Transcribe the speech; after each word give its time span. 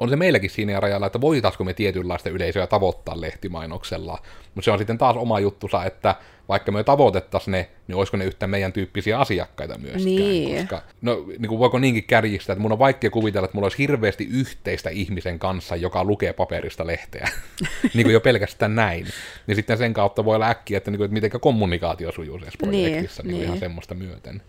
on 0.00 0.08
se 0.08 0.16
meilläkin 0.16 0.50
siinä 0.50 0.80
rajalla, 0.80 1.06
että 1.06 1.20
voitaisiko 1.20 1.64
me 1.64 1.74
tietynlaista 1.74 2.30
yleisöä 2.30 2.66
tavoittaa 2.66 3.20
lehtimainoksella, 3.20 4.18
mutta 4.54 4.64
se 4.64 4.70
on 4.70 4.78
sitten 4.78 4.98
taas 4.98 5.16
oma 5.16 5.40
juttusa, 5.40 5.84
että 5.84 6.14
vaikka 6.48 6.72
me 6.72 6.84
tavoitettaisiin 6.84 7.52
ne, 7.52 7.70
niin 7.88 7.96
olisiko 7.96 8.16
ne 8.16 8.24
yhtä 8.24 8.46
meidän 8.46 8.72
tyyppisiä 8.72 9.18
asiakkaita 9.18 9.78
myöskään. 9.78 10.04
Niin. 10.04 10.58
Koska, 10.58 10.82
no 11.02 11.24
niin 11.38 11.48
kuin 11.48 11.58
voiko 11.58 11.78
niinkin 11.78 12.04
kärjistää, 12.04 12.52
että 12.52 12.62
mun 12.62 12.72
on 12.72 12.78
vaikea 12.78 13.10
kuvitella, 13.10 13.44
että 13.44 13.56
mulla 13.56 13.64
olisi 13.64 13.78
hirveästi 13.78 14.28
yhteistä 14.30 14.90
ihmisen 14.90 15.38
kanssa, 15.38 15.76
joka 15.76 16.04
lukee 16.04 16.32
paperista 16.32 16.86
lehteä. 16.86 17.28
niin 17.94 18.04
kuin 18.04 18.12
jo 18.12 18.20
pelkästään 18.20 18.74
näin. 18.74 19.06
Niin 19.46 19.56
sitten 19.56 19.78
sen 19.78 19.92
kautta 19.92 20.24
voi 20.24 20.36
olla 20.36 20.48
äkkiä, 20.48 20.78
että, 20.78 20.90
niin 20.90 20.98
kuin, 20.98 21.04
että 21.04 21.14
miten 21.14 21.40
kommunikaatio 21.40 22.12
sujuu 22.12 22.38
tässä 22.38 22.58
projektissa 22.62 23.22
niin, 23.22 23.28
niin, 23.28 23.36
niin. 23.38 23.44
ihan 23.44 23.58
semmoista 23.58 23.94
myöten. 23.94 24.42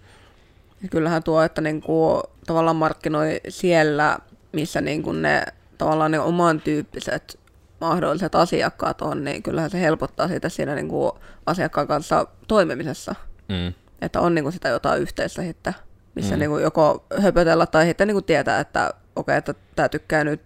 Kyllähän 0.89 1.23
tuo, 1.23 1.41
että 1.41 1.61
niin 1.61 1.81
kuin, 1.81 2.21
tavallaan 2.47 2.75
markkinoi 2.75 3.41
siellä, 3.49 4.19
missä 4.51 4.81
niin 4.81 5.03
kuin 5.03 5.21
ne 5.21 5.43
tavallaan 5.77 6.11
ne 6.11 6.19
oman 6.19 6.61
tyyppiset 6.61 7.39
mahdolliset 7.81 8.35
asiakkaat 8.35 9.01
on, 9.01 9.23
niin 9.23 9.43
kyllähän 9.43 9.69
se 9.69 9.81
helpottaa 9.81 10.27
sitä 10.27 10.49
siinä 10.49 10.75
niin 10.75 10.87
kuin 10.87 11.11
asiakkaan 11.45 11.87
kanssa 11.87 12.27
toimimisessa. 12.47 13.15
Mm. 13.49 13.73
Että 14.01 14.21
on 14.21 14.35
niin 14.35 14.43
kuin 14.43 14.53
sitä 14.53 14.69
jotain 14.69 15.01
yhteistä 15.01 15.41
sitten, 15.41 15.73
missä 16.15 16.35
mm. 16.35 16.39
niin 16.39 16.49
kuin 16.49 16.63
joko 16.63 17.05
höpötellä 17.21 17.65
tai 17.65 17.85
sitten 17.85 18.07
niin 18.07 18.15
kuin 18.15 18.25
tietää, 18.25 18.59
että 18.59 18.93
okei, 19.15 19.37
okay, 19.37 19.37
että 19.37 19.53
tämä 19.75 19.89
tykkää 19.89 20.23
nyt 20.23 20.41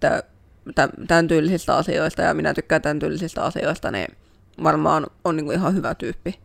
tämän 1.08 1.28
tyylisistä 1.28 1.76
asioista 1.76 2.22
ja 2.22 2.34
minä 2.34 2.54
tykkään 2.54 2.82
tämän 2.82 3.00
tyylisistä 3.00 3.44
asioista, 3.44 3.92
niin 3.92 4.08
varmaan 4.64 5.08
on 5.26 5.38
niin 5.38 5.46
kuin 5.46 5.58
ihan 5.58 5.76
hyvä 5.76 5.96
tyyppi. 5.96 6.40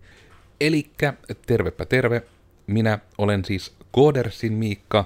Elikkä 0.61 1.15
tervepä 1.47 1.85
terve, 1.85 2.23
minä 2.67 2.99
olen 3.19 3.45
siis 3.45 3.77
Koodersin 3.93 4.53
Miikka, 4.53 5.05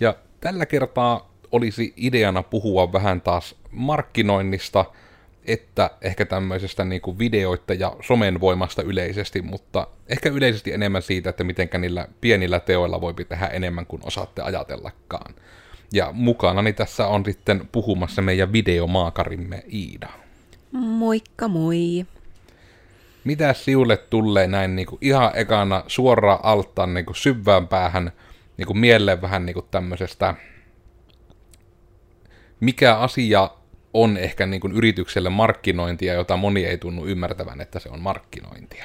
ja 0.00 0.16
tällä 0.40 0.66
kertaa 0.66 1.33
olisi 1.54 1.92
ideana 1.96 2.42
puhua 2.42 2.92
vähän 2.92 3.20
taas 3.20 3.54
markkinoinnista, 3.70 4.84
että 5.44 5.90
ehkä 6.02 6.24
tämmöisestä 6.24 6.84
niin 6.84 7.00
kuin 7.00 7.18
videoita 7.18 7.74
ja 7.74 7.96
somen 8.06 8.40
voimasta 8.40 8.82
yleisesti, 8.82 9.42
mutta 9.42 9.86
ehkä 10.08 10.28
yleisesti 10.28 10.72
enemmän 10.72 11.02
siitä, 11.02 11.30
että 11.30 11.44
miten 11.44 11.68
niillä 11.78 12.08
pienillä 12.20 12.60
teoilla 12.60 13.00
voi 13.00 13.14
tehdä 13.28 13.46
enemmän 13.46 13.86
kuin 13.86 14.02
osaatte 14.04 14.42
ajatellakaan. 14.42 15.34
Ja 15.92 16.10
mukanani 16.12 16.72
tässä 16.72 17.06
on 17.06 17.24
sitten 17.24 17.68
puhumassa 17.72 18.22
meidän 18.22 18.52
videomaakarimme 18.52 19.62
Iida. 19.72 20.08
Moikka 20.72 21.48
moi! 21.48 22.06
Mitä 23.24 23.52
siulle 23.52 23.96
tulee 23.96 24.46
näin 24.46 24.76
niin 24.76 24.86
kuin 24.86 24.98
ihan 25.00 25.30
ekana 25.34 25.84
suoraan 25.86 26.40
alttaan 26.42 26.94
niin 26.94 27.06
kuin 27.06 27.16
syvään 27.16 27.68
päähän 27.68 28.12
niin 28.56 28.66
kuin 28.66 28.78
mieleen 28.78 29.22
vähän 29.22 29.46
niin 29.46 29.54
kuin 29.54 29.66
tämmöisestä, 29.70 30.34
mikä 32.64 32.94
asia 32.94 33.50
on 33.94 34.16
ehkä 34.16 34.46
niin 34.46 34.60
kuin 34.60 34.72
yritykselle 34.72 35.30
markkinointia, 35.30 36.14
jota 36.14 36.36
moni 36.36 36.64
ei 36.64 36.78
tunnu 36.78 37.06
ymmärtävän, 37.06 37.60
että 37.60 37.78
se 37.78 37.88
on 37.88 38.00
markkinointia? 38.00 38.84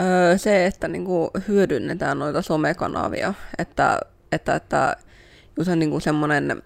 Öö, 0.00 0.38
se, 0.38 0.66
että 0.66 0.88
niin 0.88 1.04
kuin 1.04 1.30
hyödynnetään 1.48 2.18
noita 2.18 2.42
somekanavia, 2.42 3.34
että, 3.58 4.00
että, 4.32 4.54
että 4.54 4.96
just 5.56 5.70
on 5.70 5.78
niin 5.78 5.90
kuin 5.90 6.02
semmoinen 6.02 6.62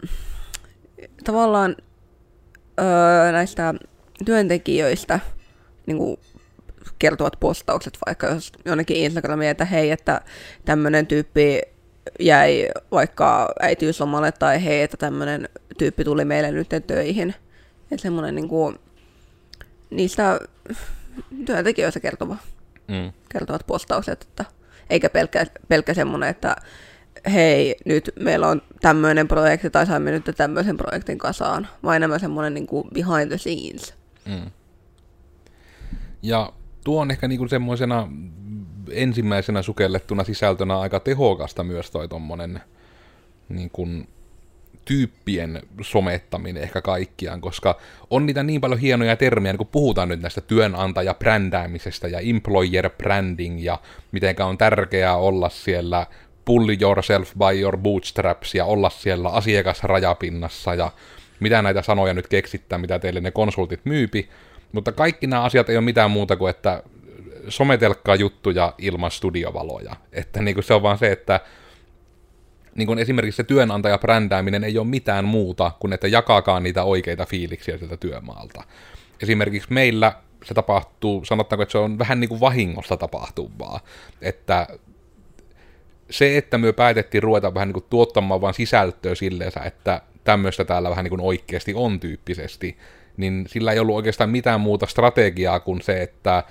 tavallaan 1.24 1.76
öö, 2.80 3.32
näistä 3.32 3.74
työntekijöistä 4.24 5.20
niin 5.86 5.98
kuin 5.98 6.20
kertovat 6.98 7.32
postaukset 7.40 7.98
vaikka 8.06 8.26
jos 8.26 8.52
jonnekin 8.64 8.96
Instagramiin, 8.96 9.50
että 9.50 9.64
hei, 9.64 9.90
että 9.90 10.20
tämmöinen 10.64 11.06
tyyppi 11.06 11.60
jäi 12.20 12.68
vaikka 12.90 13.54
äitiyslomalle 13.60 14.32
tai 14.32 14.64
hei, 14.64 14.82
että 14.82 14.96
tämmöinen 14.96 15.48
tyyppi 15.78 16.04
tuli 16.04 16.24
meille 16.24 16.50
nyt 16.50 16.68
töihin. 16.86 17.34
Että 17.82 18.02
semmoinen 18.02 18.34
niin 18.34 18.48
kuin, 18.48 18.78
niistä 19.90 20.40
työntekijöistä 21.46 22.00
kertova, 22.00 22.36
mm. 22.88 23.12
kertovat 23.28 23.66
postaukset, 23.66 24.22
että 24.22 24.44
eikä 24.90 25.10
pelkkä, 25.10 25.46
pelkkä 25.68 25.94
semmoinen, 25.94 26.28
että 26.28 26.56
hei, 27.32 27.76
nyt 27.84 28.10
meillä 28.20 28.48
on 28.48 28.62
tämmöinen 28.80 29.28
projekti 29.28 29.70
tai 29.70 29.86
saimme 29.86 30.10
nyt 30.10 30.30
tämmöisen 30.36 30.76
projektin 30.76 31.18
kasaan, 31.18 31.68
vaan 31.82 31.96
enemmän 31.96 32.20
semmoinen 32.20 32.54
niin 32.54 32.66
kuin 32.66 32.88
behind 32.94 33.28
the 33.28 33.38
scenes. 33.38 33.94
Mm. 34.24 34.50
Ja 36.22 36.52
tuo 36.84 37.00
on 37.00 37.10
ehkä 37.10 37.28
niinku 37.28 37.48
semmoisena 37.48 38.08
ensimmäisenä 38.92 39.62
sukellettuna 39.62 40.24
sisältönä 40.24 40.78
aika 40.78 41.00
tehokasta 41.00 41.64
myös 41.64 41.90
toi 41.90 42.08
tommonen 42.08 42.60
niin 43.48 43.70
kuin, 43.70 44.08
tyyppien 44.88 45.62
somettaminen 45.82 46.62
ehkä 46.62 46.82
kaikkiaan, 46.82 47.40
koska 47.40 47.78
on 48.10 48.26
niitä 48.26 48.42
niin 48.42 48.60
paljon 48.60 48.80
hienoja 48.80 49.16
termiä, 49.16 49.52
niin 49.52 49.58
kun 49.58 49.66
puhutaan 49.66 50.08
nyt 50.08 50.22
näistä 50.22 50.40
työnantaja-brändäämisestä 50.40 52.08
ja 52.08 52.18
employer 52.20 52.90
branding 52.90 53.64
ja 53.64 53.78
mitenkä 54.12 54.46
on 54.46 54.58
tärkeää 54.58 55.16
olla 55.16 55.48
siellä 55.48 56.06
pull 56.44 56.68
yourself 56.80 57.32
by 57.34 57.60
your 57.60 57.76
bootstraps 57.76 58.54
ja 58.54 58.64
olla 58.64 58.90
siellä 58.90 59.28
asiakasrajapinnassa 59.28 60.74
ja 60.74 60.92
mitä 61.40 61.62
näitä 61.62 61.82
sanoja 61.82 62.14
nyt 62.14 62.28
keksittää, 62.28 62.78
mitä 62.78 62.98
teille 62.98 63.20
ne 63.20 63.30
konsultit 63.30 63.80
myypi, 63.84 64.28
mutta 64.72 64.92
kaikki 64.92 65.26
nämä 65.26 65.42
asiat 65.42 65.70
ei 65.70 65.76
ole 65.76 65.84
mitään 65.84 66.10
muuta 66.10 66.36
kuin, 66.36 66.50
että 66.50 66.82
sometelkkaa 67.48 68.14
juttuja 68.14 68.74
ilman 68.78 69.10
studiovaloja. 69.10 69.96
Että 70.12 70.42
niin 70.42 70.54
kuin 70.54 70.64
se 70.64 70.74
on 70.74 70.82
vaan 70.82 70.98
se, 70.98 71.12
että 71.12 71.40
niin 72.74 72.86
kuin 72.86 72.98
esimerkiksi 72.98 73.36
se 73.36 73.44
työnantajabrändääminen 73.44 74.64
ei 74.64 74.78
ole 74.78 74.86
mitään 74.86 75.24
muuta 75.24 75.70
kuin, 75.80 75.92
että 75.92 76.08
jakaakaan 76.08 76.62
niitä 76.62 76.84
oikeita 76.84 77.26
fiiliksiä 77.26 77.78
sieltä 77.78 77.96
työmaalta. 77.96 78.64
Esimerkiksi 79.22 79.72
meillä 79.72 80.12
se 80.44 80.54
tapahtuu, 80.54 81.24
sanottaako, 81.24 81.62
että 81.62 81.72
se 81.72 81.78
on 81.78 81.98
vähän 81.98 82.20
niin 82.20 82.28
kuin 82.28 82.40
vahingosta 82.40 82.96
tapahtuvaa. 82.96 83.80
Että 84.22 84.66
se, 86.10 86.38
että 86.38 86.58
me 86.58 86.72
päätettiin 86.72 87.22
ruveta 87.22 87.54
vähän 87.54 87.68
niin 87.68 87.74
kuin 87.74 87.86
tuottamaan 87.90 88.40
vaan 88.40 88.54
sisältöä 88.54 89.14
silleensä, 89.14 89.60
että 89.60 90.02
tämmöistä 90.24 90.64
täällä 90.64 90.90
vähän 90.90 91.04
niin 91.04 91.10
kuin 91.10 91.20
oikeasti 91.20 91.74
on 91.74 92.00
tyyppisesti, 92.00 92.78
niin 93.16 93.44
sillä 93.48 93.72
ei 93.72 93.78
ollut 93.78 93.96
oikeastaan 93.96 94.30
mitään 94.30 94.60
muuta 94.60 94.86
strategiaa 94.86 95.60
kuin 95.60 95.82
se, 95.82 96.02
että 96.02 96.44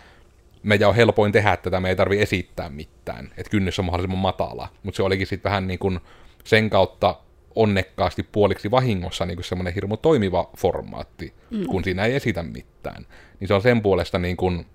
meidän 0.67 0.89
on 0.89 0.95
helpoin 0.95 1.31
tehdä 1.31 1.57
tätä, 1.57 1.79
me 1.79 1.89
ei 1.89 1.95
tarvi 1.95 2.21
esittää 2.21 2.69
mitään, 2.69 3.25
että 3.37 3.49
kynnys 3.49 3.79
on 3.79 3.85
mahdollisimman 3.85 4.17
matala. 4.17 4.69
Mutta 4.83 4.95
se 4.95 5.03
olikin 5.03 5.27
sitten 5.27 5.49
vähän 5.49 5.67
niin 5.67 5.79
kuin 5.79 5.99
sen 6.43 6.69
kautta 6.69 7.15
onnekkaasti 7.55 8.23
puoliksi 8.23 8.71
vahingossa 8.71 9.25
niin 9.25 9.37
kuin 9.37 9.45
semmoinen 9.45 9.73
hirmu 9.73 9.97
toimiva 9.97 10.49
formaatti, 10.57 11.33
mm. 11.49 11.65
kun 11.65 11.83
siinä 11.83 12.05
ei 12.05 12.15
esitä 12.15 12.43
mitään. 12.43 13.05
Niin 13.39 13.47
se 13.47 13.53
on 13.53 13.61
sen 13.61 13.81
puolesta 13.81 14.19
niin 14.19 14.37
kuin, 14.37 14.65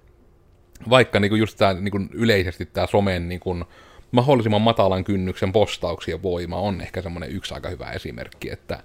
vaikka 0.91 1.21
niin 1.21 1.29
kuin 1.29 1.41
just 1.41 1.59
tämä 1.59 1.75
niin 1.75 1.93
kuin 1.93 2.11
yleisesti 2.13 2.67
tämä 2.67 2.87
somen 2.87 3.29
niin 3.29 3.41
kuin 3.41 3.65
mahdollisimman 4.13 4.63
matalan 4.63 5.05
kynnyksen 5.05 5.53
postauksien 5.53 6.23
voima 6.23 6.57
on 6.57 6.81
ehkä 6.81 7.03
semmoinen 7.03 7.31
yksi 7.31 7.55
aika 7.55 7.69
hyvä 7.69 7.91
esimerkki, 7.91 8.51
että 8.51 8.83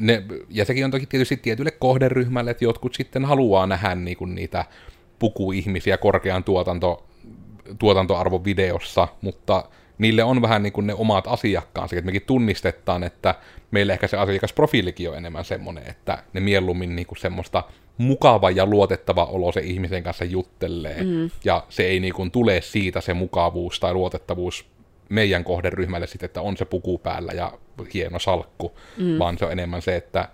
ne, 0.00 0.22
ja 0.48 0.64
sekin 0.64 0.84
on 0.84 0.90
toki 0.90 1.06
tietysti 1.06 1.36
tietylle 1.36 1.70
kohderyhmälle, 1.70 2.50
että 2.50 2.64
jotkut 2.64 2.94
sitten 2.94 3.24
haluaa 3.24 3.66
nähdä 3.66 3.94
niin 3.94 4.16
kuin 4.16 4.34
niitä 4.34 4.64
pukuihmisiä 5.20 5.98
korkean 5.98 6.44
tuotanto, 6.44 7.06
tuotantoarvon 7.78 8.44
videossa, 8.44 9.08
mutta 9.20 9.64
niille 9.98 10.24
on 10.24 10.42
vähän 10.42 10.62
niin 10.62 10.72
kuin 10.72 10.86
ne 10.86 10.94
omat 10.94 11.24
asiakkaansa, 11.26 11.96
että 11.96 12.06
mekin 12.06 12.22
tunnistetaan, 12.26 13.04
että 13.04 13.34
meillä 13.70 13.92
ehkä 13.92 14.06
se 14.06 14.16
asiakasprofiilikin 14.16 15.10
on 15.10 15.16
enemmän 15.16 15.44
semmoinen, 15.44 15.90
että 15.90 16.22
ne 16.32 16.40
mieluummin 16.40 16.96
niin 16.96 17.06
kuin 17.06 17.18
semmoista 17.18 17.64
mukava 17.98 18.50
ja 18.50 18.66
luotettava 18.66 19.24
olo 19.24 19.52
se 19.52 19.60
ihmisen 19.60 20.02
kanssa 20.02 20.24
juttelee, 20.24 21.04
mm. 21.04 21.30
ja 21.44 21.64
se 21.68 21.82
ei 21.82 22.00
niin 22.00 22.14
kuin 22.14 22.30
tule 22.30 22.60
siitä 22.60 23.00
se 23.00 23.14
mukavuus 23.14 23.80
tai 23.80 23.94
luotettavuus 23.94 24.66
meidän 25.08 25.44
kohderyhmälle 25.44 26.06
sitten, 26.06 26.26
että 26.26 26.42
on 26.42 26.56
se 26.56 26.64
puku 26.64 26.98
päällä 26.98 27.32
ja 27.32 27.52
hieno 27.94 28.18
salkku, 28.18 28.78
mm. 28.96 29.18
vaan 29.18 29.38
se 29.38 29.44
on 29.44 29.52
enemmän 29.52 29.82
se, 29.82 29.96
että 29.96 30.28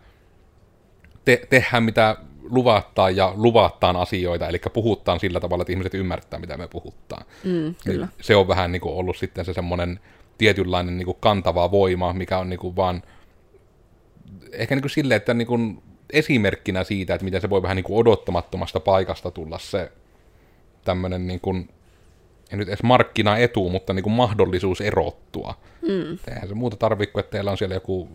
te, 1.24 1.42
tehdään 1.50 1.82
mitä 1.82 2.16
luvattaan 2.50 3.16
ja 3.16 3.32
luvattaan 3.36 3.96
asioita, 3.96 4.48
eli 4.48 4.60
puhuttaan 4.72 5.20
sillä 5.20 5.40
tavalla, 5.40 5.62
että 5.62 5.72
ihmiset 5.72 5.94
ymmärtää, 5.94 6.40
mitä 6.40 6.56
me 6.56 6.68
puhuttaan. 6.68 7.26
Mm, 7.44 7.74
kyllä. 7.84 8.06
Niin 8.06 8.14
se 8.20 8.36
on 8.36 8.48
vähän 8.48 8.72
niin 8.72 8.80
kuin 8.80 8.94
ollut 8.94 9.16
sitten 9.16 9.44
se 9.44 9.52
semmoinen 9.52 10.00
tietynlainen 10.38 10.96
niin 10.96 11.06
kuin 11.06 11.16
kantava 11.20 11.70
voima, 11.70 12.12
mikä 12.12 12.38
on 12.38 12.50
niin 12.50 12.58
kuin 12.58 12.76
vaan 12.76 13.02
ehkä 14.52 14.74
niin 14.74 14.82
kuin 14.82 14.90
silleen, 14.90 15.16
että 15.16 15.34
niin 15.34 15.46
kuin 15.46 15.82
esimerkkinä 16.12 16.84
siitä, 16.84 17.14
että 17.14 17.24
miten 17.24 17.40
se 17.40 17.50
voi 17.50 17.62
vähän 17.62 17.76
niin 17.76 17.84
kuin 17.84 17.98
odottamattomasta 17.98 18.80
paikasta 18.80 19.30
tulla 19.30 19.58
se 19.58 19.92
tämmöinen 20.84 21.26
niin 21.26 21.40
kuin 21.40 21.68
ei 22.50 22.58
nyt 22.58 22.68
edes 22.68 22.82
markkinaetu, 22.82 23.68
mutta 23.68 23.92
niin 23.92 24.02
kuin 24.02 24.12
mahdollisuus 24.12 24.80
erottua. 24.80 25.54
Mm. 25.82 26.18
Eihän 26.28 26.48
se 26.48 26.54
muuta 26.54 26.76
tarvitse 26.76 27.12
kuin, 27.12 27.20
että 27.20 27.30
teillä 27.30 27.50
on 27.50 27.58
siellä 27.58 27.74
joku 27.74 28.08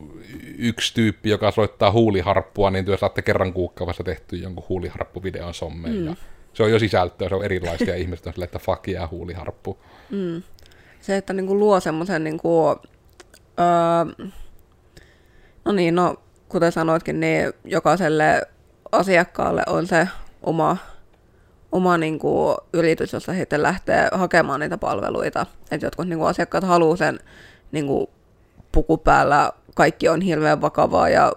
yksi 0.58 0.94
tyyppi, 0.94 1.30
joka 1.30 1.52
soittaa 1.52 1.92
huuliharppua, 1.92 2.72
niin 2.72 2.86
työ 2.86 2.98
saatte 2.98 3.22
kerran 3.22 3.54
kuukaudessa 3.54 4.04
tehty 4.04 4.36
jonkun 4.36 4.66
huuliharppuvideon 4.70 5.54
sommeen. 5.54 5.96
Mm. 5.96 6.06
Ja 6.06 6.16
se 6.54 6.64
on 6.64 6.72
jo 6.72 6.80
sisältöä, 6.80 7.30
se 7.30 7.36
on 7.36 7.46
erilaista 7.46 7.84
ja 7.84 7.96
ihmiset 8.04 8.28
on 8.28 8.34
silleen, 8.34 8.48
että 8.48 8.60
fuck 8.60 8.88
yeah, 8.88 9.12
huuliharppu. 9.12 9.78
Mm. 10.10 10.44
Se, 11.02 11.18
että 11.18 11.34
niin 11.34 11.48
kuin 11.48 11.60
luo 11.60 11.80
semmoisen, 11.80 12.24
niin 12.24 12.38
kuin, 12.38 12.76
öö, 13.60 14.26
no 15.66 15.72
niin, 15.72 15.96
no 15.96 16.16
kuten 16.50 16.72
sanoitkin, 16.72 17.20
niin 17.20 17.54
jokaiselle 17.66 18.42
asiakkaalle 18.92 19.64
on 19.68 19.88
se 19.88 20.08
oma, 20.42 20.78
oma 21.72 21.98
niin 21.98 22.20
kuin, 22.20 22.58
yritys, 22.74 23.14
jossa 23.14 23.34
sitten 23.34 23.64
lähtee 23.64 24.10
hakemaan 24.12 24.60
niitä 24.60 24.78
palveluita. 24.78 25.46
Että 25.72 25.86
jotkut 25.86 26.08
niin 26.08 26.20
kuin, 26.20 26.30
asiakkaat 26.30 26.64
haluaa 26.64 26.96
sen 26.96 27.20
niin 27.72 27.88
kuin, 27.88 28.08
puku 28.72 28.98
päällä, 28.98 29.52
kaikki 29.76 30.10
on 30.10 30.22
hirveän 30.22 30.62
vakavaa 30.62 31.10
ja 31.10 31.34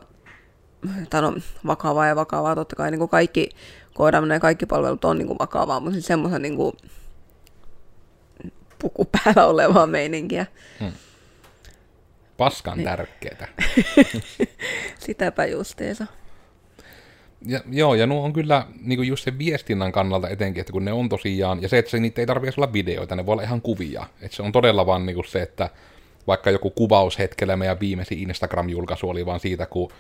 tai 1.11 1.23
no, 1.23 1.35
vakavaa 1.67 2.07
ja 2.07 2.17
vakavaa, 2.17 2.55
totta 2.55 2.77
kai 2.77 2.91
niin 2.91 2.99
kuin 2.99 3.09
kaikki 3.09 3.49
koodaaminen 3.95 4.37
ja 4.37 4.41
kaikki 4.41 4.67
palvelut 4.67 5.05
on 5.05 5.19
niin 5.19 5.27
kuin 5.27 5.39
vakavaa, 5.39 5.81
mutta 5.81 5.93
siis 5.93 6.07
semmoisen 6.07 6.43
niin 6.43 6.57
kuin, 6.57 6.73
puku 8.79 9.05
päällä 9.05 9.47
olevaa 9.47 9.87
meininkiä. 9.87 10.47
Hmm. 10.81 10.93
Paskan 12.37 12.79
niin. 12.79 12.85
tärkeetä. 12.85 13.49
Sitäpä 15.07 15.47
justiinsa. 15.47 16.07
Ja, 17.47 17.61
joo, 17.71 17.95
ja 17.95 18.07
nuo 18.07 18.25
on 18.25 18.33
kyllä 18.33 18.67
niin 18.81 18.99
kuin 18.99 19.09
just 19.09 19.25
sen 19.25 19.39
viestinnän 19.39 19.93
kannalta 19.93 20.29
etenkin, 20.29 20.61
että 20.61 20.73
kun 20.73 20.85
ne 20.85 20.93
on 20.93 21.09
tosiaan, 21.09 21.63
ja 21.63 21.69
se, 21.69 21.79
että 21.79 21.91
se, 21.91 22.01
niitä 22.01 22.23
ei 22.23 22.27
tarvitse 22.27 22.61
olla 22.61 22.73
videoita, 22.73 23.17
ne 23.17 23.27
voi 23.27 23.33
olla 23.33 23.43
ihan 23.43 23.61
kuvia. 23.61 24.07
Että 24.23 24.37
se 24.37 24.43
on 24.43 24.53
todella 24.53 24.87
vaan 24.87 25.07
niin 25.07 25.15
kuin 25.15 25.27
se, 25.27 25.43
että 25.43 25.71
vaikka 26.27 26.51
joku 26.51 26.71
kuvaus 26.71 27.19
hetkellä 27.19 27.57
meidän 27.57 27.81
viimeisin 27.81 28.19
Instagram-julkaisu 28.19 29.09
oli 29.09 29.27
vaan 29.27 29.41
siitä, 29.41 29.67
kun 29.67 29.91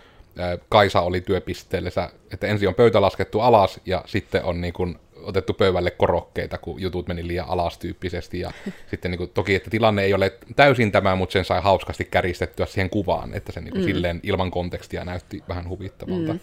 Kaisa 0.68 1.00
oli 1.00 1.20
työpisteellessä, 1.20 2.10
että 2.32 2.46
ensin 2.46 2.68
on 2.68 2.74
pöytä 2.74 3.00
laskettu 3.00 3.40
alas 3.40 3.80
ja 3.86 4.02
sitten 4.06 4.44
on 4.44 4.60
niin 4.60 4.72
kuin 4.72 4.98
otettu 5.22 5.54
pöydälle 5.54 5.90
korokkeita, 5.90 6.58
kun 6.58 6.80
jutut 6.80 7.08
meni 7.08 7.26
liian 7.26 7.48
alas 7.48 7.78
tyyppisesti. 7.78 8.40
Ja 8.40 8.50
sitten 8.90 9.10
niin 9.10 9.18
kuin, 9.18 9.30
toki, 9.30 9.54
että 9.54 9.70
tilanne 9.70 10.02
ei 10.02 10.14
ole 10.14 10.32
täysin 10.56 10.92
tämä, 10.92 11.16
mutta 11.16 11.32
sen 11.32 11.44
sai 11.44 11.60
hauskasti 11.62 12.04
käristettyä 12.04 12.66
siihen 12.66 12.90
kuvaan, 12.90 13.34
että 13.34 13.52
se 13.52 13.60
niin 13.60 13.72
kuin, 13.72 13.82
mm. 13.82 13.86
silleen 13.86 14.20
ilman 14.22 14.50
kontekstia 14.50 15.04
näytti 15.04 15.42
vähän 15.48 15.68
huvittavalta. 15.68 16.32
Mm. 16.32 16.40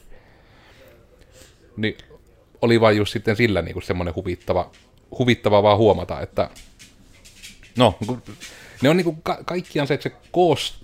Niin 1.78 1.98
oli 2.62 2.82
vain 2.82 2.98
just 2.98 3.14
sitten 3.14 3.36
sillä 3.36 3.62
niin 3.62 3.74
kuin 3.74 3.84
semmoinen 3.84 4.16
huvittava, 4.16 4.72
huvittava 5.20 5.64
vaan 5.64 5.78
huomata, 5.78 6.22
että 6.22 6.50
no, 7.78 7.98
ne 8.82 8.90
on 8.90 8.98
niin 8.98 9.06
kuin 9.06 9.22
ka- 9.24 9.44
kaikkiaan 9.46 9.88
se, 9.88 9.94
että 9.94 10.10
se 10.10 10.16
koos... 10.32 10.82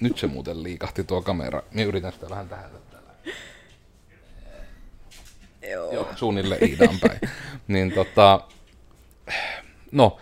Nyt 0.00 0.18
se 0.18 0.26
muuten 0.26 0.62
liikahti 0.62 1.04
tuo 1.04 1.22
kamera. 1.22 1.62
Niin 1.72 1.88
yritän 1.88 2.12
sitä 2.12 2.30
vähän 2.30 2.48
tähän. 2.48 2.70
Joo. 5.70 5.92
Joo, 5.92 6.08
suunnilleen 6.16 6.68
Iidan 6.68 6.98
päin. 7.00 7.20
niin 7.68 7.92
tota, 7.92 8.40
no, 9.92 10.18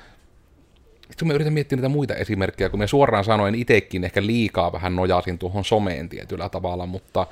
sitten 1.08 1.28
mä 1.28 1.34
yritän 1.34 1.52
miettiä 1.52 1.76
niitä 1.76 1.88
muita 1.88 2.14
esimerkkejä, 2.14 2.68
kun 2.68 2.78
me 2.78 2.86
suoraan 2.86 3.24
sanoen 3.24 3.54
itsekin 3.54 4.04
ehkä 4.04 4.26
liikaa 4.26 4.72
vähän 4.72 4.96
nojasin 4.96 5.38
tuohon 5.38 5.64
someen 5.64 6.08
tietyllä 6.08 6.48
tavalla, 6.48 6.86
mutta 6.86 7.26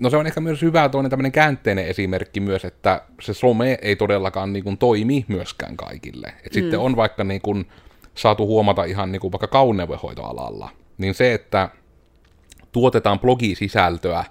no 0.00 0.10
se 0.10 0.16
on 0.16 0.26
ehkä 0.26 0.40
myös 0.40 0.62
hyvä 0.62 0.88
toinen 0.88 1.10
tämmöinen 1.10 1.32
käänteinen 1.32 1.86
esimerkki 1.86 2.40
myös, 2.40 2.64
että 2.64 3.02
se 3.20 3.34
some 3.34 3.78
ei 3.82 3.96
todellakaan 3.96 4.52
niin 4.52 4.64
kuin 4.64 4.78
toimi 4.78 5.24
myöskään 5.28 5.76
kaikille. 5.76 6.26
Et 6.28 6.52
mm. 6.52 6.60
Sitten 6.60 6.78
on 6.78 6.96
vaikka 6.96 7.24
niin 7.24 7.40
kuin 7.40 7.66
saatu 8.14 8.46
huomata 8.46 8.84
ihan 8.84 9.12
niin 9.12 9.20
kuin 9.20 9.32
vaikka 9.32 9.46
kauneudenhoitoalalla, 9.46 10.70
niin 10.98 11.14
se, 11.14 11.34
että 11.34 11.68
tuotetaan 12.72 13.20
blogisisältöä, 13.20 14.24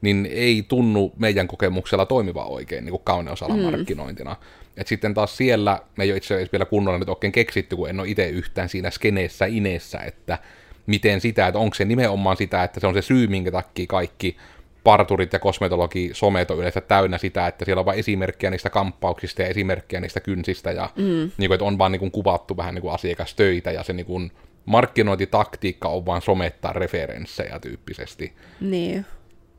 niin 0.00 0.28
ei 0.30 0.64
tunnu 0.68 1.12
meidän 1.18 1.48
kokemuksella 1.48 2.06
toimiva 2.06 2.44
oikein 2.44 2.84
niin 2.84 2.90
kuin 2.90 3.04
kauneusalan 3.04 3.58
mm. 3.58 3.62
markkinointina. 3.62 4.36
Et 4.76 4.86
sitten 4.86 5.14
taas 5.14 5.36
siellä 5.36 5.80
me 5.96 6.04
ei 6.04 6.10
ole 6.10 6.16
itse 6.16 6.34
asiassa 6.34 6.52
vielä 6.52 6.64
kunnolla 6.64 6.98
nyt 6.98 7.08
oikein 7.08 7.32
keksitty, 7.32 7.76
kun 7.76 7.90
en 7.90 8.00
ole 8.00 8.08
itse 8.08 8.28
yhtään 8.28 8.68
siinä 8.68 8.90
skeneessä 8.90 9.46
ineessä, 9.46 9.98
että 9.98 10.38
miten 10.86 11.20
sitä, 11.20 11.46
että 11.46 11.58
onko 11.58 11.74
se 11.74 11.84
nimenomaan 11.84 12.36
sitä, 12.36 12.64
että 12.64 12.80
se 12.80 12.86
on 12.86 12.94
se 12.94 13.02
syy, 13.02 13.26
minkä 13.26 13.50
takia 13.50 13.86
kaikki 13.86 14.36
parturit 14.84 15.32
ja 15.32 15.38
kosmetologi 15.38 16.10
somet 16.12 16.50
on 16.50 16.58
yleensä 16.58 16.80
täynnä 16.80 17.18
sitä, 17.18 17.46
että 17.46 17.64
siellä 17.64 17.80
on 17.80 17.86
vain 17.86 17.98
esimerkkejä 17.98 18.50
niistä 18.50 18.70
kamppauksista 18.70 19.42
ja 19.42 19.48
esimerkkejä 19.48 20.00
niistä 20.00 20.20
kynsistä 20.20 20.72
ja 20.72 20.90
mm. 20.96 21.30
niin 21.38 21.48
kuin, 21.48 21.52
että 21.52 21.64
on 21.64 21.78
vaan 21.78 21.92
niin 21.92 22.00
kuin, 22.00 22.12
kuvattu 22.12 22.56
vähän 22.56 22.74
niin 22.74 22.82
kuin 22.82 22.94
asiakastöitä 22.94 23.70
ja 23.70 23.82
se 23.82 23.92
niin 23.92 24.06
kuin, 24.06 24.32
markkinointitaktiikka 24.64 25.88
on 25.88 26.06
vaan 26.06 26.22
somettaa 26.22 26.72
referenssejä 26.72 27.58
tyyppisesti. 27.58 28.32
Niin. 28.60 29.06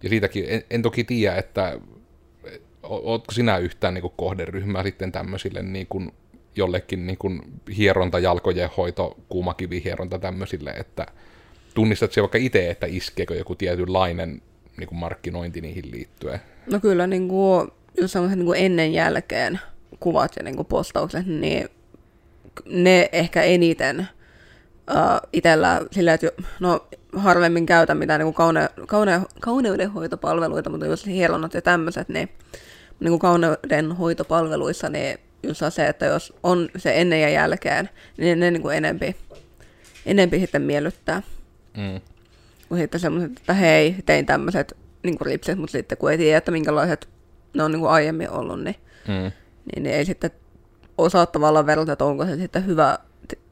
Ja 0.04 0.10
siitäkin 0.10 0.46
en, 0.48 0.64
en 0.70 0.82
toki 0.82 1.04
tiedä, 1.04 1.36
että 1.36 1.80
ootko 2.84 3.32
sinä 3.32 3.58
yhtään 3.58 3.94
niin 3.94 4.02
kuin 4.02 4.14
kohderyhmää 4.18 4.84
sitten 4.84 5.12
tämmöisille 5.12 5.62
niin 5.62 5.88
kuin 5.88 6.12
jollekin 6.56 7.08
niin 7.08 7.18
kuin 7.18 7.42
hieronta, 7.78 8.20
jalkojen 8.20 8.70
hoito, 8.78 9.18
kuumakivihieronta 9.30 10.20
tämmöisille, 10.20 10.72
että 10.72 11.06
tunnistat 11.74 12.12
vaikka 12.18 12.38
itse, 12.38 12.70
että 12.70 12.86
iskeekö 12.90 13.36
joku 13.36 13.56
tietynlainen 13.56 14.42
niin 14.78 14.88
kuin 14.88 15.00
markkinointi 15.00 15.62
niihin 15.62 15.92
liittyen? 15.92 16.40
No 16.72 16.80
kyllä, 16.80 17.08
niin 17.08 17.28
kuin, 17.28 17.68
just 18.02 18.14
semmoiset 18.14 18.40
niin 18.40 18.46
kuin 18.46 18.60
ennen 18.60 18.94
jälkeen 18.94 19.60
kuvat 20.00 20.32
ja 20.38 20.44
niin 20.44 20.56
kuin 20.56 20.66
postaukset, 20.66 21.26
niin 21.26 21.70
ne 22.66 23.10
ehkä 23.12 23.44
eniten 23.44 24.08
uh, 24.92 25.30
itsellä 25.34 25.82
sillä, 25.92 26.14
että 26.14 26.28
no 26.60 26.88
harvemmin 27.16 27.66
käytän 27.66 27.98
mitään 27.98 28.20
niin 28.20 28.26
kuin 28.26 28.34
kaune, 28.34 28.70
kaune, 28.88 29.22
kauneudenhoitopalveluita, 29.42 30.70
mutta 30.70 30.86
jos 30.86 31.06
hieronnat 31.06 31.54
ja 31.54 31.62
tämmöiset, 31.62 32.10
niin, 32.10 32.30
niin 33.00 33.10
kuin 33.10 33.20
kauneudenhoitopalveluissa, 33.20 34.90
niin 34.90 35.20
just 35.44 35.62
se, 35.70 35.88
että 35.88 36.06
jos 36.06 36.34
on 36.44 36.70
se 36.78 37.02
ennen 37.02 37.22
ja 37.22 37.30
jälkeen, 37.30 37.90
niin 38.18 38.40
ne 38.40 38.52
niin 38.52 38.62
kuin 38.62 38.78
enempi, 38.78 39.16
enempi 40.06 40.40
sitten 40.40 40.62
miellyttää. 40.62 41.22
Mm. 41.78 42.02
Kun 42.74 42.80
sitten 42.80 43.00
semmoiset, 43.00 43.38
että 43.38 43.54
hei, 43.54 43.96
tein 44.06 44.26
tämmöiset 44.26 44.78
niin 45.04 45.18
kuin 45.18 45.26
ripset, 45.26 45.58
mutta 45.58 45.72
sitten 45.72 45.98
kun 45.98 46.12
ei 46.12 46.18
tiedä, 46.18 46.38
että 46.38 46.52
minkälaiset 46.52 47.10
ne 47.54 47.64
on 47.64 47.72
niin 47.72 47.80
kuin 47.80 47.92
aiemmin 47.92 48.30
ollut, 48.30 48.64
niin, 48.64 48.76
mm. 49.08 49.14
niin, 49.14 49.84
niin 49.84 49.96
ei 49.96 50.06
sitten 50.06 50.32
osaa 50.98 51.26
tavallaan 51.26 51.66
verrata, 51.66 51.92
että 51.92 52.06
onko 52.06 52.26
se 52.26 52.36
sitten 52.36 52.66
hyvä 52.66 53.00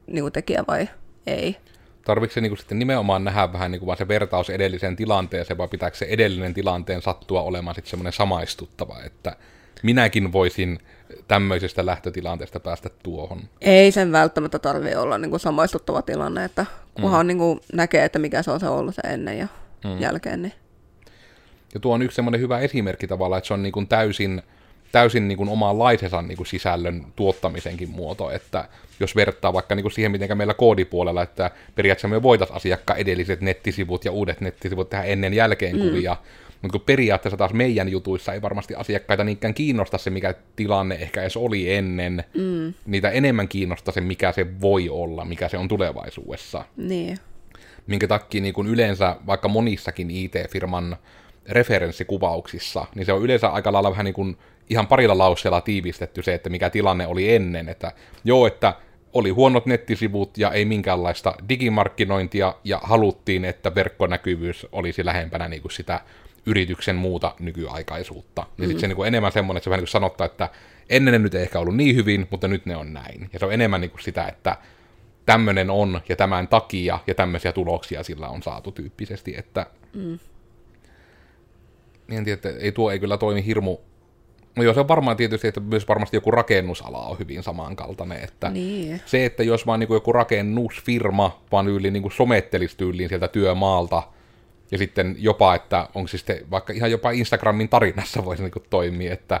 niin 0.06 0.24
kuin 0.24 0.32
tekijä 0.32 0.64
vai 0.68 0.88
ei. 1.26 1.56
Tarvitse 2.04 2.34
se 2.34 2.40
niin 2.40 2.50
kuin 2.50 2.58
sitten 2.58 2.78
nimenomaan 2.78 3.24
nähdä 3.24 3.52
vähän 3.52 3.70
niin 3.70 3.80
kuin 3.80 3.86
vaan 3.86 3.98
se 3.98 4.08
vertaus 4.08 4.50
edelliseen 4.50 4.96
tilanteeseen, 4.96 5.58
vai 5.58 5.68
pitääkö 5.68 5.96
se 5.96 6.06
edellinen 6.08 6.54
tilanteen 6.54 7.02
sattua 7.02 7.42
olemaan 7.42 7.74
sitten 7.74 7.90
semmoinen 7.90 8.12
samaistuttava, 8.12 9.02
että 9.04 9.36
minäkin 9.82 10.32
voisin 10.32 10.78
tämmöisestä 11.28 11.86
lähtötilanteesta 11.86 12.60
päästä 12.60 12.90
tuohon. 13.02 13.40
Ei 13.60 13.92
sen 13.92 14.12
välttämättä 14.12 14.58
tarvitse 14.58 14.98
olla 14.98 15.18
niin 15.18 15.30
kuin 15.30 15.40
samaistuttava 15.40 16.02
tilanne, 16.02 16.44
että 16.44 16.66
kunhan 16.94 17.26
mm. 17.26 17.28
niin 17.28 17.38
kuin 17.38 17.60
näkee, 17.72 18.04
että 18.04 18.18
mikä 18.18 18.42
se 18.42 18.50
on 18.50 18.60
se 18.60 18.68
ollut 18.68 18.94
se 18.94 19.02
ennen 19.02 19.38
ja 19.38 19.48
mm. 19.84 20.00
jälkeen. 20.00 20.42
Niin. 20.42 20.52
Ja 21.74 21.80
tuo 21.80 21.94
on 21.94 22.02
yksi 22.02 22.14
semmoinen 22.14 22.40
hyvä 22.40 22.58
esimerkki 22.58 23.06
tavallaan, 23.06 23.38
että 23.38 23.48
se 23.48 23.54
on 23.54 23.62
niin 23.62 23.72
kuin 23.72 23.88
täysin, 23.88 24.42
täysin 24.92 25.28
niin 25.28 25.38
kuin 25.38 25.48
omanlaisensa 25.48 26.22
niin 26.22 26.36
kuin 26.36 26.46
sisällön 26.46 27.06
tuottamisenkin 27.16 27.90
muoto, 27.90 28.30
että 28.30 28.68
jos 29.00 29.16
vertaa 29.16 29.52
vaikka 29.52 29.74
niin 29.74 29.82
kuin 29.84 29.92
siihen, 29.92 30.12
miten 30.12 30.38
meillä 30.38 30.54
koodipuolella, 30.54 31.22
että 31.22 31.50
periaatteessa 31.74 32.08
me 32.08 32.22
voitaisiin 32.22 32.56
asiakkaan 32.56 32.98
edelliset 32.98 33.40
nettisivut 33.40 34.04
ja 34.04 34.12
uudet 34.12 34.40
nettisivut 34.40 34.90
tehdä 34.90 35.04
ennen 35.04 35.34
jälkeen 35.34 35.76
mm. 35.76 35.82
Mutta 36.62 36.78
kun 36.78 36.86
periaatteessa 36.86 37.36
taas 37.36 37.52
meidän 37.52 37.88
jutuissa 37.88 38.32
ei 38.32 38.42
varmasti 38.42 38.74
asiakkaita 38.74 39.24
niinkään 39.24 39.54
kiinnosta 39.54 39.98
se, 39.98 40.10
mikä 40.10 40.34
tilanne 40.56 40.94
ehkä 40.94 41.22
edes 41.22 41.36
oli 41.36 41.74
ennen. 41.74 42.24
Mm. 42.34 42.74
Niitä 42.86 43.10
enemmän 43.10 43.48
kiinnostaa 43.48 43.94
se, 43.94 44.00
mikä 44.00 44.32
se 44.32 44.60
voi 44.60 44.88
olla, 44.88 45.24
mikä 45.24 45.48
se 45.48 45.58
on 45.58 45.68
tulevaisuudessa. 45.68 46.64
Niin. 46.76 47.18
Minkä 47.86 48.08
takia 48.08 48.42
niin 48.42 48.54
kun 48.54 48.66
yleensä 48.66 49.16
vaikka 49.26 49.48
monissakin 49.48 50.10
IT-firman 50.10 50.96
referenssikuvauksissa, 51.48 52.86
niin 52.94 53.06
se 53.06 53.12
on 53.12 53.22
yleensä 53.22 53.48
aika 53.48 53.72
lailla 53.72 53.90
vähän 53.90 54.04
niin 54.04 54.14
kuin 54.14 54.36
ihan 54.70 54.86
parilla 54.86 55.18
lauseella 55.18 55.60
tiivistetty 55.60 56.22
se, 56.22 56.34
että 56.34 56.50
mikä 56.50 56.70
tilanne 56.70 57.06
oli 57.06 57.34
ennen. 57.34 57.68
Että 57.68 57.92
joo, 58.24 58.46
että 58.46 58.74
oli 59.12 59.30
huonot 59.30 59.66
nettisivut 59.66 60.38
ja 60.38 60.50
ei 60.50 60.64
minkäänlaista 60.64 61.34
digimarkkinointia 61.48 62.54
ja 62.64 62.80
haluttiin, 62.82 63.44
että 63.44 63.74
verkkonäkyvyys 63.74 64.66
olisi 64.72 65.04
lähempänä 65.04 65.48
niin 65.48 65.62
kuin 65.62 65.72
sitä 65.72 66.00
yrityksen 66.46 66.96
muuta 66.96 67.34
nykyaikaisuutta. 67.38 68.40
Ja 68.40 68.64
mm. 68.64 68.64
sitten 68.64 68.80
se 68.80 68.86
niin 68.86 68.96
kuin 68.96 69.08
enemmän 69.08 69.32
semmoinen, 69.32 69.58
että 69.58 69.64
se 69.64 69.70
vähän 69.70 69.78
niin 69.78 69.86
kuin 69.86 69.92
sanottaa, 69.92 70.24
että 70.24 70.48
ennen 70.88 71.12
ne 71.12 71.18
nyt 71.18 71.34
ei 71.34 71.42
ehkä 71.42 71.58
ollut 71.58 71.76
niin 71.76 71.96
hyvin, 71.96 72.26
mutta 72.30 72.48
nyt 72.48 72.66
ne 72.66 72.76
on 72.76 72.92
näin. 72.92 73.30
Ja 73.32 73.38
se 73.38 73.46
on 73.46 73.52
enemmän 73.52 73.80
niin 73.80 73.90
kuin 73.90 74.02
sitä, 74.02 74.26
että 74.26 74.56
tämmöinen 75.26 75.70
on 75.70 76.00
ja 76.08 76.16
tämän 76.16 76.48
takia 76.48 76.98
ja 77.06 77.14
tämmöisiä 77.14 77.52
tuloksia 77.52 78.02
sillä 78.02 78.28
on 78.28 78.42
saatu 78.42 78.72
tyyppisesti, 78.72 79.34
että 79.36 79.66
mm. 79.94 80.18
en 82.10 82.24
tiedä, 82.24 82.34
että 82.34 82.48
ei 82.48 82.72
tuo 82.72 82.90
ei 82.90 82.98
kyllä 82.98 83.18
toimi 83.18 83.46
hirmu 83.46 83.78
No 84.56 84.62
joo, 84.62 84.74
se 84.74 84.80
on 84.80 84.88
varmaan 84.88 85.16
tietysti, 85.16 85.48
että 85.48 85.60
myös 85.60 85.88
varmasti 85.88 86.16
joku 86.16 86.30
rakennusala 86.30 87.06
on 87.06 87.18
hyvin 87.18 87.42
samankaltainen. 87.42 88.24
Että 88.24 88.50
niin. 88.50 89.00
Se, 89.06 89.24
että 89.24 89.42
jos 89.42 89.66
vaan 89.66 89.80
niin 89.80 89.88
kuin 89.88 89.96
joku 89.96 90.12
rakennusfirma 90.12 91.42
vaan 91.52 91.68
yli 91.68 91.90
niin 91.90 92.02
kuin 92.02 92.12
somettelisi 92.12 92.76
tyyliin 92.76 93.08
sieltä 93.08 93.28
työmaalta, 93.28 94.02
ja 94.72 94.78
sitten 94.78 95.16
jopa, 95.18 95.54
että 95.54 95.88
onko 95.94 96.08
siis 96.08 96.24
te, 96.24 96.44
vaikka 96.50 96.72
ihan 96.72 96.90
jopa 96.90 97.10
Instagramin 97.10 97.68
tarinassa 97.68 98.24
voisi 98.24 98.42
niin 98.42 98.52
toimia, 98.70 99.12
että 99.12 99.40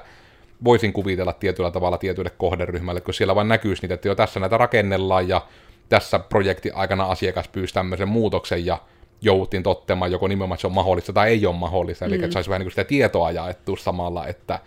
voisin 0.64 0.92
kuvitella 0.92 1.32
tietyllä 1.32 1.70
tavalla 1.70 1.98
tietylle 1.98 2.30
kohderyhmälle, 2.30 3.00
kun 3.00 3.14
siellä 3.14 3.34
vain 3.34 3.48
näkyisi 3.48 3.82
niitä, 3.82 3.94
että 3.94 4.08
jo 4.08 4.14
tässä 4.14 4.40
näitä 4.40 4.56
rakennellaan 4.56 5.28
ja 5.28 5.46
tässä 5.88 6.18
projekti 6.18 6.70
aikana 6.70 7.04
asiakas 7.04 7.48
pyysi 7.48 7.74
tämmöisen 7.74 8.08
muutoksen 8.08 8.66
ja 8.66 8.78
jouduttiin 9.22 9.62
toteamaan 9.62 10.12
joko 10.12 10.28
nimenomaan, 10.28 10.56
että 10.56 10.60
se 10.60 10.66
on 10.66 10.72
mahdollista 10.72 11.12
tai 11.12 11.28
ei 11.28 11.46
ole 11.46 11.56
mahdollista, 11.56 12.04
eli 12.04 12.18
mm. 12.18 12.24
että 12.24 12.34
saisi 12.34 12.50
vähän 12.50 12.60
niin 12.60 12.66
kuin 12.66 12.72
sitä 12.72 12.84
tietoa 12.84 13.30
jaettua 13.30 13.76
samalla, 13.76 14.26
että 14.26 14.58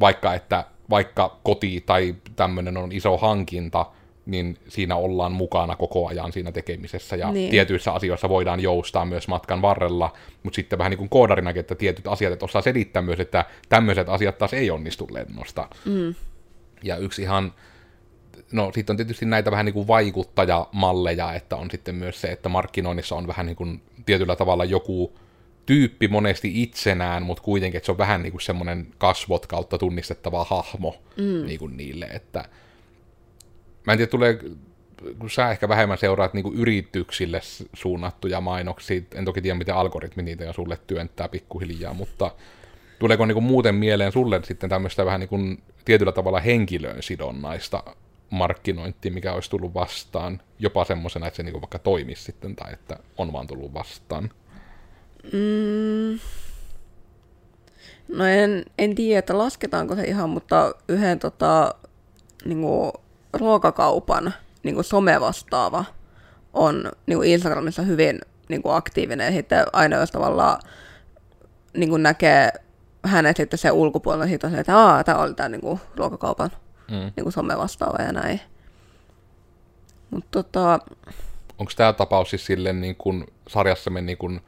vaikka, 0.00 0.34
että 0.34 0.64
vaikka 0.90 1.36
koti 1.42 1.82
tai 1.86 2.14
tämmöinen 2.36 2.76
on 2.76 2.92
iso 2.92 3.16
hankinta, 3.16 3.86
niin 4.26 4.58
siinä 4.68 4.96
ollaan 4.96 5.32
mukana 5.32 5.76
koko 5.76 6.08
ajan 6.08 6.32
siinä 6.32 6.52
tekemisessä, 6.52 7.16
ja 7.16 7.32
niin. 7.32 7.50
tietyissä 7.50 7.92
asioissa 7.92 8.28
voidaan 8.28 8.60
joustaa 8.60 9.04
myös 9.04 9.28
matkan 9.28 9.62
varrella, 9.62 10.12
mutta 10.42 10.56
sitten 10.56 10.78
vähän 10.78 10.90
niin 10.90 10.98
kuin 10.98 11.08
koodarinakin, 11.08 11.60
että 11.60 11.74
tietyt 11.74 12.06
asiat, 12.06 12.32
että 12.32 12.44
osaa 12.44 12.62
selittää 12.62 13.02
myös, 13.02 13.20
että 13.20 13.44
tämmöiset 13.68 14.08
asiat 14.08 14.38
taas 14.38 14.54
ei 14.54 14.70
onnistu 14.70 15.08
lennosta. 15.10 15.68
Mm. 15.84 16.14
Ja 16.82 16.96
yksi 16.96 17.22
ihan, 17.22 17.52
no 18.52 18.70
sitten 18.74 18.92
on 18.92 18.96
tietysti 18.96 19.26
näitä 19.26 19.50
vähän 19.50 19.66
niin 19.66 19.74
kuin 19.74 19.88
vaikuttajamalleja, 19.88 21.34
että 21.34 21.56
on 21.56 21.70
sitten 21.70 21.94
myös 21.94 22.20
se, 22.20 22.28
että 22.28 22.48
markkinoinnissa 22.48 23.14
on 23.14 23.26
vähän 23.26 23.46
niin 23.46 23.56
kuin 23.56 23.82
tietyllä 24.06 24.36
tavalla 24.36 24.64
joku 24.64 25.12
tyyppi 25.66 26.08
monesti 26.08 26.62
itsenään, 26.62 27.22
mutta 27.22 27.42
kuitenkin, 27.42 27.76
että 27.76 27.86
se 27.86 27.92
on 27.92 27.98
vähän 27.98 28.22
niin 28.22 28.32
kuin 28.32 28.42
semmoinen 28.42 28.86
kasvot 28.98 29.46
kautta 29.46 29.78
tunnistettava 29.78 30.44
hahmo 30.44 30.96
mm. 31.16 31.46
niin 31.46 31.58
kuin 31.58 31.76
niille, 31.76 32.06
että 32.06 32.44
mä 33.86 33.92
en 33.92 33.98
tiedä, 33.98 34.10
tulee, 34.10 34.38
kun 35.18 35.30
sä 35.30 35.50
ehkä 35.50 35.68
vähemmän 35.68 35.98
seuraat 35.98 36.34
niin 36.34 36.42
kuin 36.42 36.56
yrityksille 36.56 37.40
suunnattuja 37.72 38.40
mainoksia, 38.40 39.00
en 39.14 39.24
toki 39.24 39.42
tiedä, 39.42 39.58
miten 39.58 39.74
algoritmi 39.74 40.22
niitä 40.22 40.44
ja 40.44 40.52
sulle 40.52 40.78
työntää 40.86 41.28
pikkuhiljaa, 41.28 41.94
mutta 41.94 42.30
tuleeko 42.98 43.26
niin 43.26 43.34
kuin 43.34 43.44
muuten 43.44 43.74
mieleen 43.74 44.12
sulle 44.12 44.40
sitten 44.44 44.70
tämmöistä 44.70 45.04
vähän 45.04 45.20
niin 45.20 45.28
kuin 45.28 45.62
tietyllä 45.84 46.12
tavalla 46.12 46.40
henkilöön 46.40 47.02
sidonnaista 47.02 47.82
markkinointia, 48.30 49.12
mikä 49.12 49.32
olisi 49.32 49.50
tullut 49.50 49.74
vastaan, 49.74 50.40
jopa 50.58 50.84
semmoisena, 50.84 51.26
että 51.26 51.36
se 51.36 51.42
niin 51.42 51.60
vaikka 51.60 51.78
toimisi 51.78 52.22
sitten, 52.22 52.56
tai 52.56 52.72
että 52.72 52.98
on 53.18 53.32
vaan 53.32 53.46
tullut 53.46 53.74
vastaan? 53.74 54.30
Mm. 55.32 56.18
No 58.08 58.26
en, 58.26 58.64
en 58.78 58.94
tiedä, 58.94 59.18
että 59.18 59.38
lasketaanko 59.38 59.96
se 59.96 60.04
ihan, 60.04 60.30
mutta 60.30 60.74
yhden 60.88 61.18
tota, 61.18 61.74
niin 62.44 62.62
kuin, 62.62 62.92
ruokakaupan 63.38 64.34
niin 64.62 64.74
kuin 64.74 64.84
somevastaava 64.84 65.84
on 66.52 66.92
niin 67.06 67.18
kuin 67.18 67.30
Instagramissa 67.30 67.82
hyvin 67.82 68.20
niin 68.48 68.62
kuin 68.62 68.74
aktiivinen. 68.74 69.26
Ja 69.26 69.32
sitten 69.32 69.66
aina 69.72 69.96
jos 69.96 70.10
tavallaan 70.10 70.60
niin 71.76 71.90
kuin 71.90 72.02
näkee 72.02 72.52
hänet 73.04 73.36
sitten 73.36 73.58
se 73.58 73.70
ulkopuolella, 73.70 74.26
siitä 74.26 74.50
se, 74.50 74.58
että 74.58 74.78
Aa, 74.78 75.04
tämä 75.04 75.18
oli 75.18 75.34
tämä 75.34 75.48
niin 75.48 75.60
kuin, 75.60 75.80
ruokakaupan 75.96 76.50
mm. 76.90 76.96
niin 76.96 77.22
kuin 77.22 77.32
somevastaava 77.32 78.02
ja 78.02 78.12
näin. 78.12 78.40
Mutta 80.10 80.28
tota... 80.30 80.78
Onko 81.58 81.72
tämä 81.76 81.92
tapaus 81.92 82.30
siis 82.30 82.46
silleen 82.46 82.80
niin 82.80 82.96
kuin 82.96 83.26
sarjassamme 83.48 84.00
niin 84.00 84.18
kuin 84.18 84.40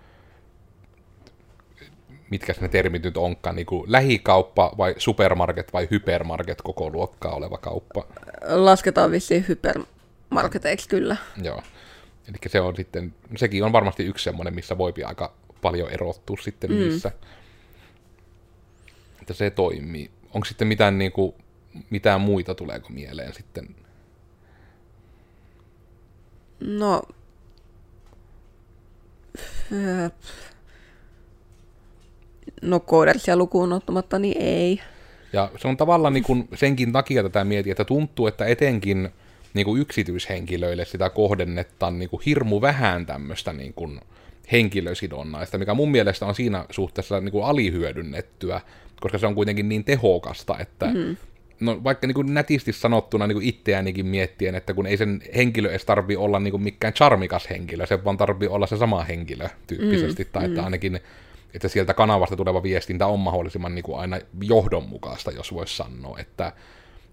mitkä 2.30 2.54
ne 2.60 2.68
termit 2.68 3.02
nyt 3.02 3.16
onkaan, 3.16 3.56
niin 3.56 3.66
kuin 3.66 3.92
lähikauppa 3.92 4.74
vai 4.78 4.94
supermarket 4.98 5.72
vai 5.72 5.88
hypermarket 5.90 6.62
koko 6.62 6.90
luokkaa 6.90 7.32
oleva 7.32 7.58
kauppa? 7.58 8.06
Lasketaan 8.46 9.10
vissiin 9.10 9.44
hypermarketeiksi 9.48 10.88
kyllä. 10.88 11.16
Joo. 11.42 11.62
Eli 12.28 12.36
se 12.46 12.60
on 12.60 12.76
sitten, 12.76 13.14
sekin 13.36 13.64
on 13.64 13.72
varmasti 13.72 14.04
yksi 14.04 14.24
semmoinen, 14.24 14.54
missä 14.54 14.78
voi 14.78 14.92
aika 15.06 15.34
paljon 15.62 15.90
erottua 15.90 16.36
sitten 16.40 16.70
mm. 16.70 16.76
niissä. 16.76 17.10
Että 19.20 19.34
se 19.34 19.50
toimii. 19.50 20.10
Onko 20.34 20.44
sitten 20.44 20.68
mitään, 20.68 20.98
niin 20.98 21.12
kuin, 21.12 21.34
mitään 21.90 22.20
muita 22.20 22.54
tuleeko 22.54 22.88
mieleen 22.88 23.34
sitten? 23.34 23.76
No, 26.60 27.02
No 32.62 32.80
koodersia 32.80 33.36
lukuun 33.36 33.72
ottamatta, 33.72 34.18
niin 34.18 34.36
ei. 34.38 34.80
Ja 35.32 35.50
se 35.56 35.68
on 35.68 35.76
tavallaan 35.76 36.14
niin 36.14 36.24
kuin 36.24 36.48
senkin 36.54 36.92
takia 36.92 37.22
tätä 37.22 37.44
mietin, 37.44 37.70
että 37.70 37.84
tuntuu, 37.84 38.26
että 38.26 38.46
etenkin 38.46 39.08
niin 39.54 39.64
kuin 39.64 39.80
yksityishenkilöille 39.80 40.84
sitä 40.84 41.10
kohdennetaan 41.10 41.98
niin 41.98 42.08
kuin 42.08 42.22
hirmu 42.26 42.60
vähän 42.60 43.06
tämmöistä 43.06 43.52
niin 43.52 43.74
kuin 43.74 44.00
henkilösidonnaista, 44.52 45.58
mikä 45.58 45.74
mun 45.74 45.90
mielestä 45.90 46.26
on 46.26 46.34
siinä 46.34 46.64
suhteessa 46.70 47.20
niin 47.20 47.32
kuin 47.32 47.44
alihyödynnettyä, 47.44 48.60
koska 49.00 49.18
se 49.18 49.26
on 49.26 49.34
kuitenkin 49.34 49.68
niin 49.68 49.84
tehokasta, 49.84 50.58
että 50.58 50.86
mm. 50.86 51.16
no, 51.60 51.84
vaikka 51.84 52.06
niin 52.06 52.14
kuin 52.14 52.34
nätisti 52.34 52.72
sanottuna 52.72 53.26
niin 53.26 53.36
kuin 53.36 53.48
itseäänikin 53.48 54.06
miettien, 54.06 54.54
että 54.54 54.74
kun 54.74 54.86
ei 54.86 54.96
sen 54.96 55.22
henkilö 55.36 55.70
edes 55.70 55.84
tarvi 55.84 56.16
olla 56.16 56.40
niin 56.40 56.50
kuin 56.50 56.62
mikään 56.62 56.92
charmikas 56.92 57.50
henkilö, 57.50 57.86
se 57.86 58.04
vaan 58.04 58.16
tarvii 58.16 58.48
olla 58.48 58.66
se 58.66 58.76
sama 58.76 59.04
henkilö 59.04 59.48
tyyppisesti, 59.66 60.24
mm. 60.24 60.30
tai 60.32 60.44
että 60.44 60.60
mm. 60.60 60.64
ainakin 60.64 61.00
että 61.54 61.68
sieltä 61.68 61.94
kanavasta 61.94 62.36
tuleva 62.36 62.62
viestintä 62.62 63.06
on 63.06 63.20
mahdollisimman 63.20 63.74
niin 63.74 63.82
kuin 63.82 63.98
aina 63.98 64.18
johdonmukaista, 64.40 65.30
jos 65.30 65.54
voisi 65.54 65.76
sanoa, 65.76 66.18
että 66.18 66.52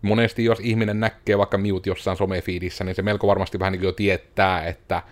monesti 0.02 0.46
jos 0.46 0.60
ihminen 0.60 1.00
näkee 1.00 1.38
vaikka 1.38 1.58
miut 1.58 1.86
jossain 1.86 2.18
somefiidissä, 2.18 2.84
niin 2.84 2.96
se 2.96 3.02
melko 3.02 3.28
varmasti 3.28 3.60
vähän 3.60 3.72
niin 3.72 3.80
kuin 3.80 3.88
jo 3.88 3.92
tietää, 3.92 4.66
että 4.66 5.04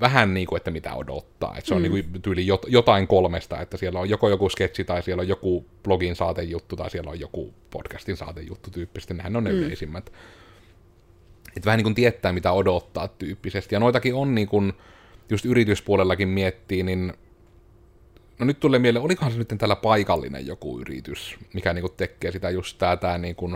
vähän 0.00 0.34
niin 0.34 0.46
kuin, 0.46 0.56
että 0.56 0.70
mitä 0.70 0.94
odottaa. 0.94 1.54
Että 1.56 1.68
se 1.68 1.74
on 1.74 1.82
mm. 1.82 1.92
niin 1.92 2.04
kuin 2.10 2.22
tyyli 2.22 2.46
jotain 2.66 3.06
kolmesta, 3.06 3.60
että 3.60 3.76
siellä 3.76 4.00
on 4.00 4.08
joko 4.08 4.28
joku 4.28 4.48
sketsi, 4.48 4.84
tai 4.84 5.02
siellä 5.02 5.20
on 5.20 5.28
joku 5.28 5.66
blogin 5.82 6.16
saatejuttu, 6.16 6.76
tai 6.76 6.90
siellä 6.90 7.10
on 7.10 7.20
joku 7.20 7.54
podcastin 7.70 8.16
saatejuttu 8.16 8.70
tyyppisesti. 8.70 9.14
Nehän 9.14 9.36
on 9.36 9.44
ne 9.44 9.52
mm. 9.52 9.56
yleisimmät. 9.56 10.12
Että 11.56 11.66
vähän 11.66 11.78
niin 11.78 11.84
kuin 11.84 11.94
tietää, 11.94 12.32
mitä 12.32 12.52
odottaa 12.52 13.08
tyyppisesti. 13.08 13.74
Ja 13.74 13.80
noitakin 13.80 14.14
on 14.14 14.34
niin 14.34 14.48
kuin, 14.48 14.72
just 15.30 15.44
yrityspuolellakin 15.44 16.28
miettii, 16.28 16.82
niin 16.82 17.12
no 18.38 18.46
nyt 18.46 18.60
tulee 18.60 18.78
mieleen, 18.78 19.04
olikohan 19.04 19.32
se 19.32 19.38
nyt 19.38 19.54
tällä 19.58 19.76
paikallinen 19.76 20.46
joku 20.46 20.80
yritys, 20.80 21.36
mikä 21.52 21.72
niinku 21.72 21.88
tekee 21.88 22.32
sitä 22.32 22.50
just 22.50 22.78
tää, 22.78 22.96
tää 22.96 23.18
niinku 23.18 23.50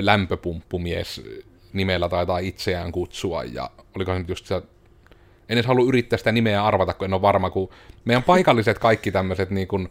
lämpöpumppumies 0.00 1.22
nimellä 1.72 2.08
taitaa 2.08 2.38
itseään 2.38 2.92
kutsua, 2.92 3.44
ja 3.44 3.70
olikohan 3.96 4.18
se 4.18 4.22
nyt 4.22 4.28
just 4.28 4.46
se, 4.46 4.54
en 4.54 4.62
edes 5.48 5.66
halua 5.66 5.88
yrittää 5.88 6.16
sitä 6.16 6.32
nimeä 6.32 6.64
arvata, 6.64 6.94
kun 6.94 7.04
en 7.04 7.14
ole 7.14 7.22
varma, 7.22 7.50
kun 7.50 7.68
meidän 8.04 8.22
paikalliset 8.22 8.78
kaikki 8.78 9.12
tämmöiset 9.12 9.50
niin 9.50 9.68
kuin, 9.68 9.88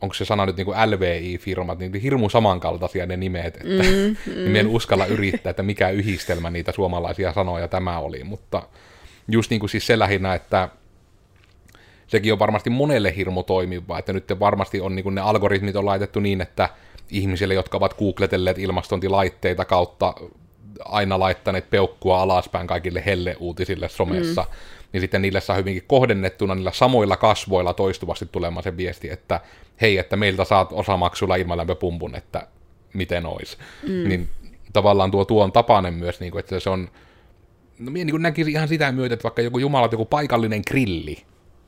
onko 0.00 0.14
se 0.14 0.24
sana 0.24 0.46
nyt 0.46 0.56
niin 0.56 0.64
kuin 0.64 0.78
LVI-firmat, 0.90 1.78
niin 1.78 1.94
hirmu 1.94 2.28
samankaltaisia 2.28 3.06
ne 3.06 3.16
nimet, 3.16 3.56
että 3.56 3.82
mm, 3.82 4.16
mm. 4.34 4.44
niin 4.44 4.56
en 4.56 4.66
uskalla 4.66 5.06
yrittää, 5.06 5.50
että 5.50 5.62
mikä 5.62 5.90
yhdistelmä 5.90 6.50
niitä 6.50 6.72
suomalaisia 6.72 7.32
sanoja 7.32 7.68
tämä 7.68 7.98
oli, 7.98 8.24
mutta 8.24 8.62
just 9.28 9.50
niin 9.50 9.60
kuin 9.60 9.70
siis 9.70 9.86
se 9.86 9.98
lähinnä, 9.98 10.34
että 10.34 10.68
sekin 12.10 12.32
on 12.32 12.38
varmasti 12.38 12.70
monelle 12.70 13.16
hirmu 13.16 13.42
toimiva, 13.42 13.98
että 13.98 14.12
nyt 14.12 14.24
varmasti 14.40 14.80
on 14.80 14.96
niin 14.96 15.14
ne 15.14 15.20
algoritmit 15.20 15.76
on 15.76 15.86
laitettu 15.86 16.20
niin, 16.20 16.40
että 16.40 16.68
ihmisille, 17.10 17.54
jotka 17.54 17.76
ovat 17.76 17.94
googletelleet 17.94 18.58
ilmastointilaitteita 18.58 19.64
kautta 19.64 20.14
aina 20.84 21.18
laittaneet 21.18 21.70
peukkua 21.70 22.22
alaspäin 22.22 22.66
kaikille 22.66 23.02
helle-uutisille 23.06 23.88
somessa, 23.88 24.42
mm. 24.42 24.48
niin 24.92 25.00
sitten 25.00 25.22
niille 25.22 25.40
saa 25.40 25.56
hyvinkin 25.56 25.84
kohdennettuna 25.86 26.54
niillä 26.54 26.72
samoilla 26.72 27.16
kasvoilla 27.16 27.74
toistuvasti 27.74 28.28
tulemaan 28.32 28.62
se 28.62 28.76
viesti, 28.76 29.10
että 29.10 29.40
hei, 29.80 29.98
että 29.98 30.16
meiltä 30.16 30.44
saat 30.44 30.68
osamaksulla 30.72 31.36
ilmalämpöpumpun, 31.36 32.14
että 32.14 32.46
miten 32.92 33.26
ois. 33.26 33.58
Mm. 33.82 34.08
Niin 34.08 34.28
tavallaan 34.72 35.10
tuo 35.10 35.24
tuon 35.24 35.52
tapainen 35.52 35.94
myös, 35.94 36.20
niin 36.20 36.32
kuin, 36.32 36.40
että 36.40 36.60
se 36.60 36.70
on, 36.70 36.88
no 37.78 37.90
minä 37.90 38.04
niin 38.04 38.22
näkisin 38.22 38.52
ihan 38.52 38.68
sitä 38.68 38.92
myötä, 38.92 39.14
että 39.14 39.24
vaikka 39.24 39.42
joku 39.42 39.58
jumalat, 39.58 39.92
joku 39.92 40.04
paikallinen 40.04 40.62
grilli, 40.70 41.24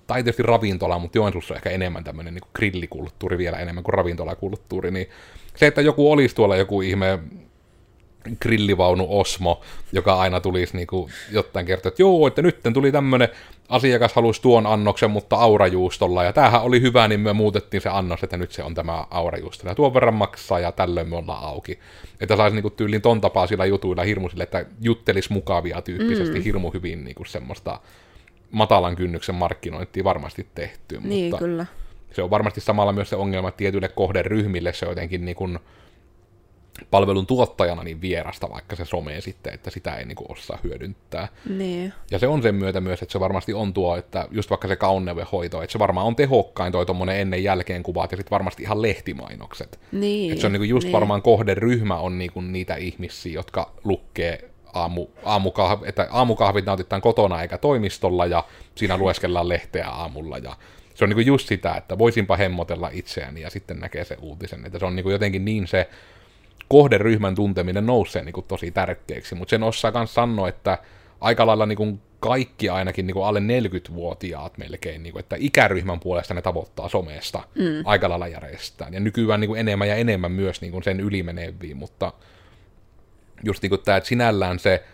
tai 0.06 0.22
tietysti 0.22 0.42
ravintola, 0.42 0.98
mutta 0.98 1.18
Joensuussa 1.18 1.54
on 1.54 1.56
ehkä 1.56 1.70
enemmän 1.70 2.04
tämmöinen 2.04 2.34
niin 2.34 2.50
grillikulttuuri 2.54 3.38
vielä 3.38 3.58
enemmän 3.58 3.84
kuin 3.84 3.94
ravintolakulttuuri, 3.94 4.90
niin 4.90 5.06
se, 5.56 5.66
että 5.66 5.80
joku 5.80 6.12
olisi 6.12 6.34
tuolla 6.34 6.56
joku 6.56 6.80
ihme 6.82 7.18
grillivaunu 8.40 9.06
Osmo, 9.08 9.60
joka 9.92 10.14
aina 10.14 10.40
tulisi 10.40 10.76
niin 10.76 10.86
kuin 10.86 11.12
jotain 11.30 11.66
kertoa, 11.66 11.88
että 11.88 12.02
joo, 12.02 12.26
että 12.26 12.42
nyt 12.42 12.60
tuli 12.74 12.92
tämmöinen 12.92 13.28
asiakas 13.68 14.14
halusi 14.14 14.42
tuon 14.42 14.66
annoksen, 14.66 15.10
mutta 15.10 15.36
aurajuustolla, 15.36 16.24
ja 16.24 16.32
tämähän 16.32 16.62
oli 16.62 16.80
hyvä, 16.80 17.08
niin 17.08 17.20
me 17.20 17.32
muutettiin 17.32 17.80
se 17.80 17.88
annos, 17.88 18.22
että 18.22 18.36
nyt 18.36 18.52
se 18.52 18.62
on 18.62 18.74
tämä 18.74 19.06
aurajuusto, 19.10 19.68
ja 19.68 19.74
tuon 19.74 19.94
verran 19.94 20.14
maksaa, 20.14 20.60
ja 20.60 20.72
tällöin 20.72 21.08
me 21.08 21.16
ollaan 21.16 21.44
auki. 21.44 21.78
Että 22.20 22.36
saisi 22.36 22.54
niin 22.54 22.62
kuin 22.62 22.74
tyyliin 22.74 23.02
ton 23.02 23.20
tapaisilla 23.20 23.66
jutuilla 23.66 24.02
hirmu 24.02 24.28
sille, 24.28 24.42
että 24.42 24.66
juttelis 24.80 25.30
mukavia 25.30 25.82
tyyppisesti 25.82 26.38
mm. 26.38 26.44
hirmu 26.44 26.70
hyvin 26.70 27.04
niin 27.04 27.14
kuin 27.14 27.26
semmoista 27.26 27.80
matalan 28.52 28.96
kynnyksen 28.96 29.34
markkinointia 29.34 30.04
varmasti 30.04 30.46
tehty. 30.54 31.00
Niin, 31.00 31.24
mutta 31.24 31.38
kyllä. 31.38 31.66
Se 32.12 32.22
on 32.22 32.30
varmasti 32.30 32.60
samalla 32.60 32.92
myös 32.92 33.10
se 33.10 33.16
ongelma, 33.16 33.48
että 33.48 33.58
tietyille 33.58 33.88
kohderyhmille 33.88 34.72
se 34.72 34.86
on 34.86 34.90
jotenkin 34.90 35.24
niin 35.24 35.36
kuin 35.36 35.58
palvelun 36.90 37.26
tuottajana 37.26 37.82
niin 37.82 38.00
vierasta 38.00 38.50
vaikka 38.50 38.76
se 38.76 38.84
some 38.84 39.20
sitten, 39.20 39.54
että 39.54 39.70
sitä 39.70 39.94
ei 39.94 40.04
niin 40.04 40.16
kuin 40.16 40.32
osaa 40.32 40.58
hyödyntää. 40.64 41.28
Niin. 41.48 41.92
Ja 42.10 42.18
se 42.18 42.26
on 42.26 42.42
sen 42.42 42.54
myötä 42.54 42.80
myös, 42.80 43.02
että 43.02 43.12
se 43.12 43.20
varmasti 43.20 43.54
on 43.54 43.74
tuo, 43.74 43.96
että 43.96 44.28
just 44.30 44.50
vaikka 44.50 44.68
se 44.68 44.76
kauneudenhoito, 44.76 45.62
että 45.62 45.72
se 45.72 45.78
varmaan 45.78 46.06
on 46.06 46.16
tehokkain 46.16 46.72
toi 46.72 46.86
tuommoinen 46.86 47.20
ennen 47.20 47.44
jälkeen 47.44 47.82
kuvat 47.82 48.12
ja 48.12 48.16
sitten 48.16 48.30
varmasti 48.30 48.62
ihan 48.62 48.82
lehtimainokset. 48.82 49.80
Niin. 49.92 50.32
Että 50.32 50.40
se 50.40 50.46
on 50.46 50.52
niin 50.52 50.60
kuin 50.60 50.70
just 50.70 50.84
niin. 50.84 50.92
varmaan 50.92 51.22
kohderyhmä 51.22 51.96
on 51.96 52.18
niin 52.18 52.32
kuin 52.32 52.52
niitä 52.52 52.74
ihmisiä, 52.74 53.32
jotka 53.32 53.70
lukkee 53.84 54.51
aamu, 54.72 55.06
aamukahvi, 55.24 55.88
että 55.88 56.08
aamukahvit 56.10 56.66
nautitaan 56.66 57.02
kotona 57.02 57.42
eikä 57.42 57.58
toimistolla 57.58 58.26
ja 58.26 58.44
siinä 58.74 58.96
lueskellaan 58.96 59.48
lehteä 59.48 59.88
aamulla 59.88 60.38
ja 60.38 60.56
se 60.94 61.04
on 61.04 61.08
niin 61.08 61.16
kuin 61.16 61.26
just 61.26 61.48
sitä, 61.48 61.74
että 61.74 61.98
voisinpa 61.98 62.36
hemmotella 62.36 62.90
itseäni 62.92 63.40
ja 63.40 63.50
sitten 63.50 63.78
näkee 63.78 64.04
se 64.04 64.16
uutisen, 64.20 64.66
että 64.66 64.78
se 64.78 64.84
on 64.84 64.96
niin 64.96 65.04
kuin 65.04 65.12
jotenkin 65.12 65.44
niin 65.44 65.66
se 65.66 65.88
kohderyhmän 66.68 67.34
tunteminen 67.34 67.86
nousee 67.86 68.24
niin 68.24 68.32
kuin 68.32 68.46
tosi 68.48 68.70
tärkeäksi, 68.70 69.34
mutta 69.34 69.50
sen 69.50 69.62
osaa 69.62 69.92
myös 69.94 70.14
sanoa, 70.14 70.48
että 70.48 70.78
aika 71.20 71.46
lailla 71.46 71.66
niin 71.66 71.76
kuin 71.76 72.00
kaikki 72.20 72.68
ainakin 72.68 73.06
niin 73.06 73.14
kuin 73.14 73.26
alle 73.26 73.40
40-vuotiaat 73.40 74.58
melkein, 74.58 75.02
niin 75.02 75.12
kuin, 75.12 75.20
että 75.20 75.36
ikäryhmän 75.38 76.00
puolesta 76.00 76.34
ne 76.34 76.42
tavoittaa 76.42 76.88
somesta 76.88 77.42
mm. 77.54 77.82
aika 77.84 78.08
lailla 78.08 78.28
järjestään. 78.28 78.94
Ja 78.94 79.00
nykyään 79.00 79.40
niin 79.40 79.48
kuin 79.48 79.60
enemmän 79.60 79.88
ja 79.88 79.94
enemmän 79.94 80.32
myös 80.32 80.60
niin 80.60 80.72
kuin 80.72 80.82
sen 80.82 81.00
ylimeneviin, 81.00 81.76
mutta 81.76 82.12
just 83.44 83.62
niin 83.62 83.70
kuin 83.70 83.80
tämä, 83.84 83.96
että 83.96 84.08
sinällään 84.08 84.58
se 84.58 84.84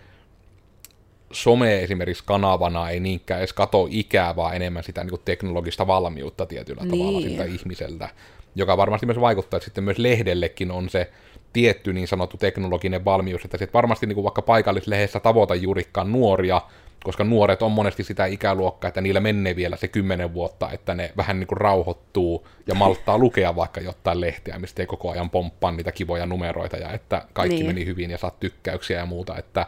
some 1.32 1.82
esimerkiksi 1.82 2.24
kanavana 2.26 2.90
ei 2.90 3.00
niinkään 3.00 3.40
edes 3.40 3.52
kato 3.52 3.86
ikää, 3.90 4.36
vaan 4.36 4.56
enemmän 4.56 4.84
sitä 4.84 5.00
niin 5.04 5.10
kuin 5.10 5.22
teknologista 5.24 5.86
valmiutta 5.86 6.46
tietyllä 6.46 6.82
niin. 6.82 6.90
tavalla 6.90 7.20
siltä 7.20 7.44
ihmiseltä, 7.44 8.08
joka 8.54 8.76
varmasti 8.76 9.06
myös 9.06 9.20
vaikuttaa, 9.20 9.56
että 9.56 9.64
sitten 9.64 9.84
myös 9.84 9.98
lehdellekin 9.98 10.70
on 10.70 10.88
se 10.88 11.10
tietty 11.52 11.92
niin 11.92 12.08
sanottu 12.08 12.36
teknologinen 12.36 13.04
valmius, 13.04 13.44
että 13.44 13.58
sitten 13.58 13.72
varmasti 13.72 14.06
niin 14.06 14.14
kuin 14.14 14.24
vaikka 14.24 14.42
paikallislehdessä 14.42 15.20
tavoita 15.20 15.54
juurikaan 15.54 16.12
nuoria, 16.12 16.62
koska 17.04 17.24
nuoret 17.24 17.62
on 17.62 17.72
monesti 17.72 18.04
sitä 18.04 18.26
ikäluokkaa, 18.26 18.88
että 18.88 19.00
niillä 19.00 19.20
menee 19.20 19.56
vielä 19.56 19.76
se 19.76 19.88
kymmenen 19.88 20.34
vuotta, 20.34 20.70
että 20.70 20.94
ne 20.94 21.12
vähän 21.16 21.40
niin 21.40 21.46
kuin 21.46 21.60
rauhoittuu 21.60 22.48
ja 22.66 22.74
malttaa 22.74 23.18
lukea 23.24 23.56
vaikka 23.56 23.80
jotain 23.80 24.20
lehteä, 24.20 24.58
mistä 24.58 24.82
ei 24.82 24.86
koko 24.86 25.10
ajan 25.10 25.30
pomppaa 25.30 25.72
niitä 25.72 25.92
kivoja 25.92 26.26
numeroita 26.26 26.76
ja 26.76 26.92
että 26.92 27.22
kaikki 27.32 27.56
niin. 27.56 27.66
meni 27.66 27.86
hyvin 27.86 28.10
ja 28.10 28.18
saat 28.18 28.40
tykkäyksiä 28.40 28.98
ja 28.98 29.06
muuta, 29.06 29.36
että 29.36 29.66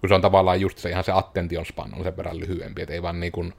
kun 0.00 0.08
se 0.08 0.14
on 0.14 0.20
tavallaan 0.20 0.60
just 0.60 0.78
se 0.78 0.90
ihan 0.90 1.04
se 1.04 1.12
attention 1.12 1.66
span 1.66 1.94
on 1.96 2.04
sen 2.04 2.16
verran 2.16 2.40
lyhyempi, 2.40 2.82
että 2.82 2.94
ei 2.94 3.02
vaan 3.02 3.20
niin 3.20 3.32
kuin, 3.32 3.52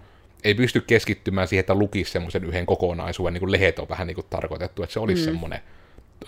ei 0.44 0.54
pysty 0.54 0.82
keskittymään 0.82 1.48
siihen, 1.48 1.60
että 1.60 1.76
lukisi 1.76 2.12
semmoisen 2.12 2.44
yhden 2.44 2.66
kokonaisuuden, 2.66 3.34
niin 3.34 3.40
kuin 3.40 3.52
lehet 3.52 3.80
on 3.80 3.90
vähän 3.90 4.08
niin 4.08 4.16
kuin 4.16 4.28
tarkoitettu, 4.30 4.84
että 4.84 4.94
se 4.94 5.00
olisi 5.00 5.22
mm. 5.22 5.26
semmoinen 5.26 5.60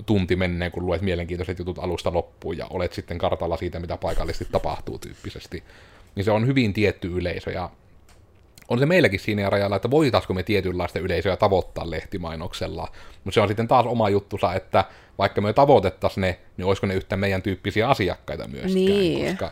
tunti 0.06 0.36
menneen, 0.36 0.72
kun 0.72 0.86
luet 0.86 1.01
mielenkiintoiset 1.01 1.60
jutut 1.60 1.80
alusta 1.80 2.13
loppuun 2.13 2.58
ja 2.58 2.68
olet 2.70 2.94
sitten 2.94 3.18
kartalla 3.18 3.58
siitä, 3.58 3.80
mitä 3.80 3.98
paikallisesti 3.98 4.48
tapahtuu 4.51 5.00
tyyppisesti. 5.00 5.63
Niin 6.16 6.24
se 6.24 6.32
on 6.32 6.48
hyvin 6.48 6.74
tietty 6.74 7.08
yleisö 7.08 7.52
ja 7.52 7.70
on 8.70 8.80
se 8.80 8.86
meilläkin 8.86 9.20
siinä 9.20 9.50
rajalla, 9.50 9.76
että 9.76 9.92
voitaisiko 9.92 10.34
me 10.34 10.44
tietynlaista 10.44 11.00
yleisöä 11.00 11.38
tavoittaa 11.38 11.90
lehtimainoksella, 11.90 12.88
mutta 13.24 13.34
se 13.34 13.42
on 13.42 13.48
sitten 13.48 13.68
taas 13.68 13.86
oma 13.86 14.10
juttusa, 14.10 14.54
että 14.54 14.86
vaikka 15.18 15.42
me 15.42 15.54
tavoitettaisiin 15.54 16.22
ne, 16.22 16.40
niin 16.58 16.66
olisiko 16.66 16.88
ne 16.88 16.94
yhtä 16.94 17.18
meidän 17.18 17.42
tyyppisiä 17.42 17.90
asiakkaita 17.90 18.48
myöskään, 18.48 18.74
niin. 18.74 19.28
koska 19.28 19.52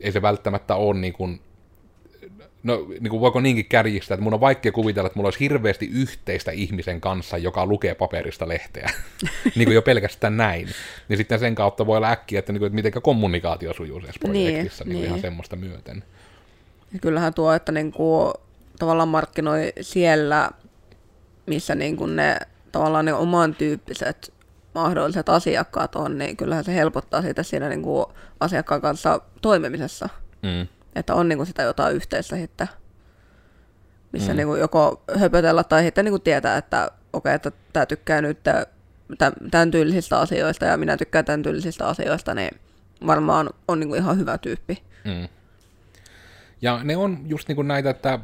ei 0.00 0.12
se 0.12 0.22
välttämättä 0.22 0.74
ole 0.74 0.98
niin 0.98 1.12
kuin 1.12 1.40
no 2.62 2.86
niin 3.00 3.10
kuin 3.10 3.20
voiko 3.20 3.40
niinkin 3.40 3.66
kärjistää, 3.66 4.14
että 4.14 4.24
mun 4.24 4.34
on 4.34 4.40
vaikea 4.40 4.72
kuvitella, 4.72 5.06
että 5.06 5.18
mulla 5.18 5.26
olisi 5.26 5.40
hirveästi 5.40 5.86
yhteistä 5.86 6.50
ihmisen 6.50 7.00
kanssa, 7.00 7.38
joka 7.38 7.66
lukee 7.66 7.94
paperista 7.94 8.48
lehteä. 8.48 8.90
niin 9.56 9.66
kuin 9.66 9.74
jo 9.74 9.82
pelkästään 9.82 10.36
näin. 10.36 10.68
Niin 11.08 11.16
sitten 11.16 11.38
sen 11.38 11.54
kautta 11.54 11.86
voi 11.86 11.96
olla 11.96 12.10
äkkiä, 12.10 12.38
että, 12.38 12.52
niin 12.52 12.60
kuin, 12.60 12.66
että 12.66 12.74
miten 12.74 13.02
kommunikaatio 13.02 13.74
sujuu 13.74 14.00
tässä 14.00 14.20
projektissa 14.20 14.84
niin, 14.84 14.88
niin, 14.88 14.98
niin. 15.00 15.06
ihan 15.06 15.20
semmoista 15.20 15.56
myöten. 15.56 16.04
Ja 16.92 16.98
kyllähän 16.98 17.34
tuo, 17.34 17.52
että 17.52 17.72
niin 17.72 17.92
kuin, 17.92 18.32
tavallaan 18.78 19.08
markkinoi 19.08 19.72
siellä, 19.80 20.50
missä 21.46 21.74
niin 21.74 21.96
kuin 21.96 22.16
ne 22.16 22.38
tavallaan 22.72 23.04
ne 23.04 23.14
oman 23.14 23.54
tyyppiset 23.54 24.32
mahdolliset 24.74 25.28
asiakkaat 25.28 25.96
on, 25.96 26.18
niin 26.18 26.36
kyllähän 26.36 26.64
se 26.64 26.74
helpottaa 26.74 27.22
sitä 27.22 27.42
siinä 27.42 27.68
niin 27.68 27.82
kuin 27.82 28.06
asiakkaan 28.40 28.80
kanssa 28.80 29.20
toimimisessa. 29.42 30.08
Mm. 30.42 30.66
Että 30.94 31.14
on 31.14 31.28
niinku 31.28 31.44
sitä 31.44 31.62
jotain 31.62 31.96
yhteistä 31.96 32.36
sitten, 32.36 32.68
missä 34.12 34.32
mm. 34.32 34.36
niinku 34.36 34.54
joko 34.54 35.02
höpötellä 35.18 35.64
tai 35.64 35.82
sitten 35.82 36.04
niinku 36.04 36.18
tietää, 36.18 36.56
että 36.56 36.84
okei, 36.84 36.94
okay, 37.12 37.34
että 37.34 37.52
tämä 37.72 37.86
tykkää 37.86 38.22
nyt 38.22 38.38
tämän 39.50 39.70
tyylisistä 39.70 40.18
asioista 40.20 40.64
ja 40.64 40.76
minä 40.76 40.96
tykkään 40.96 41.24
tämän 41.24 41.42
tyylisistä 41.42 41.86
asioista, 41.86 42.34
niin 42.34 42.50
varmaan 43.06 43.50
on 43.68 43.80
niinku 43.80 43.94
ihan 43.94 44.18
hyvä 44.18 44.38
tyyppi. 44.38 44.82
Mm. 45.04 45.28
Ja 46.62 46.80
ne 46.84 46.96
on 46.96 47.18
just 47.26 47.48
niinku 47.48 47.62
näitä, 47.62 47.90
että 47.90 48.18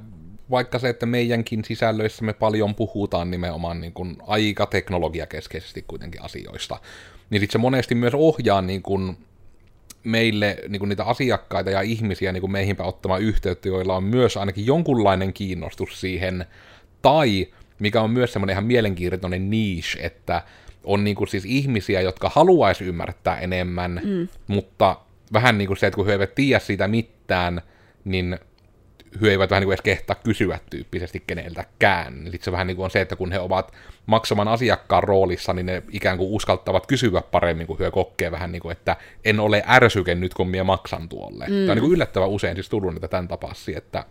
vaikka 0.50 0.78
se, 0.78 0.88
että 0.88 1.06
meidänkin 1.06 1.64
sisällöissä 1.64 2.24
me 2.24 2.32
paljon 2.32 2.74
puhutaan 2.74 3.30
nimenomaan 3.30 3.80
niin 3.80 3.92
kuin 3.92 4.16
aika 4.26 4.66
teknologiakeskeisesti 4.66 5.84
kuitenkin 5.88 6.22
asioista, 6.22 6.80
niin 7.30 7.40
sitten 7.40 7.52
se 7.52 7.58
monesti 7.58 7.94
myös 7.94 8.14
ohjaa 8.14 8.62
niin 8.62 8.82
kuin 8.82 9.16
meille 10.04 10.56
niin 10.68 10.78
kuin 10.80 10.88
niitä 10.88 11.04
asiakkaita 11.04 11.70
ja 11.70 11.80
ihmisiä 11.80 12.32
niin 12.32 12.40
kuin 12.40 12.52
meihinpä 12.52 12.84
ottamaan 12.84 13.22
yhteyttä, 13.22 13.68
joilla 13.68 13.96
on 13.96 14.04
myös 14.04 14.36
ainakin 14.36 14.66
jonkunlainen 14.66 15.32
kiinnostus 15.32 16.00
siihen, 16.00 16.46
tai 17.02 17.46
mikä 17.78 18.02
on 18.02 18.10
myös 18.10 18.32
semmoinen 18.32 18.54
ihan 18.54 18.64
mielenkiintoinen 18.64 19.50
niche, 19.50 20.00
että 20.02 20.42
on 20.84 21.04
niin 21.04 21.16
kuin 21.16 21.28
siis 21.28 21.44
ihmisiä, 21.44 22.00
jotka 22.00 22.30
haluaisi 22.34 22.84
ymmärtää 22.84 23.38
enemmän, 23.38 24.00
mm. 24.04 24.28
mutta 24.46 24.96
vähän 25.32 25.58
niin 25.58 25.68
kuin 25.68 25.78
se, 25.78 25.86
että 25.86 25.96
kun 25.96 26.06
he 26.06 26.12
eivät 26.12 26.34
tiedä 26.34 26.58
siitä 26.58 26.88
mitään, 26.88 27.62
niin 28.04 28.38
he 29.22 29.30
eivät 29.30 29.50
vähän 29.50 29.60
niin 29.60 29.66
kuin 29.66 29.74
edes 29.74 29.82
kehtaa 29.82 30.16
kysyä 30.24 30.58
tyyppisesti 30.70 31.22
keneltäkään. 31.26 32.22
Sitten 32.24 32.42
se 32.42 32.52
vähän 32.52 32.66
niin 32.66 32.76
kuin 32.76 32.84
on 32.84 32.90
se, 32.90 33.00
että 33.00 33.16
kun 33.16 33.32
he 33.32 33.38
ovat 33.38 33.72
maksaman 34.06 34.48
asiakkaan 34.48 35.04
roolissa, 35.04 35.52
niin 35.52 35.66
ne 35.66 35.82
ikään 35.90 36.18
kuin 36.18 36.30
uskaltavat 36.30 36.86
kysyä 36.86 37.22
paremmin, 37.22 37.66
kun 37.66 37.78
he 37.78 37.90
kokee 37.90 38.30
vähän 38.30 38.52
niin 38.52 38.62
kuin, 38.62 38.72
että 38.72 38.96
en 39.24 39.40
ole 39.40 39.62
ärsyke 39.68 40.14
nyt, 40.14 40.34
kun 40.34 40.48
minä 40.48 40.64
maksan 40.64 41.08
tuolle. 41.08 41.44
Mm. 41.44 41.52
Tämä 41.52 41.72
on 41.72 41.76
niin 41.76 41.80
kuin 41.80 41.92
yllättävän 41.92 42.28
usein 42.28 42.56
siis 42.56 42.68
tullut 42.68 42.94
niitä 42.94 43.08
tämän 43.08 43.28
tapaisia, 43.28 43.78
että 43.78 44.04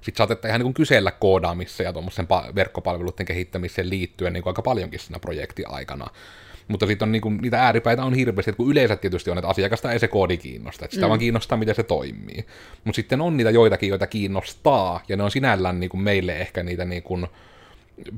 sitten 0.00 0.18
saatetaan 0.18 0.50
ihan 0.50 0.58
niin 0.58 0.64
kuin 0.66 0.74
kysellä 0.74 1.10
koodaamissa 1.10 1.82
ja 1.82 1.92
tuommoisen 1.92 2.28
verkkopalveluiden 2.54 3.26
kehittämiseen 3.26 3.90
liittyen 3.90 4.32
niin 4.32 4.42
kuin 4.42 4.50
aika 4.50 4.62
paljonkin 4.62 5.00
siinä 5.00 5.18
projektin 5.18 5.70
aikana. 5.70 6.06
Mutta 6.72 6.86
sitten 6.86 7.06
on 7.06 7.12
niinku, 7.12 7.30
niitä 7.30 7.62
ääripäitä 7.62 8.04
on 8.04 8.14
hirveästi, 8.14 8.50
että 8.50 8.56
kun 8.56 8.70
yleensä 8.70 8.96
tietysti 8.96 9.30
on, 9.30 9.38
että 9.38 9.48
asiakasta 9.48 9.92
ei 9.92 9.98
se 9.98 10.08
koodi 10.08 10.36
kiinnosta, 10.36 10.84
että 10.84 10.94
sitä 10.94 11.06
mm. 11.06 11.08
vaan 11.08 11.20
kiinnostaa, 11.20 11.58
miten 11.58 11.74
se 11.74 11.82
toimii. 11.82 12.46
Mutta 12.84 12.96
sitten 12.96 13.20
on 13.20 13.36
niitä 13.36 13.50
joitakin, 13.50 13.88
joita 13.88 14.06
kiinnostaa, 14.06 15.00
ja 15.08 15.16
ne 15.16 15.22
on 15.22 15.30
sinällään 15.30 15.80
niinku 15.80 15.96
meille 15.96 16.36
ehkä 16.36 16.62
niitä 16.62 16.84
niinku 16.84 17.18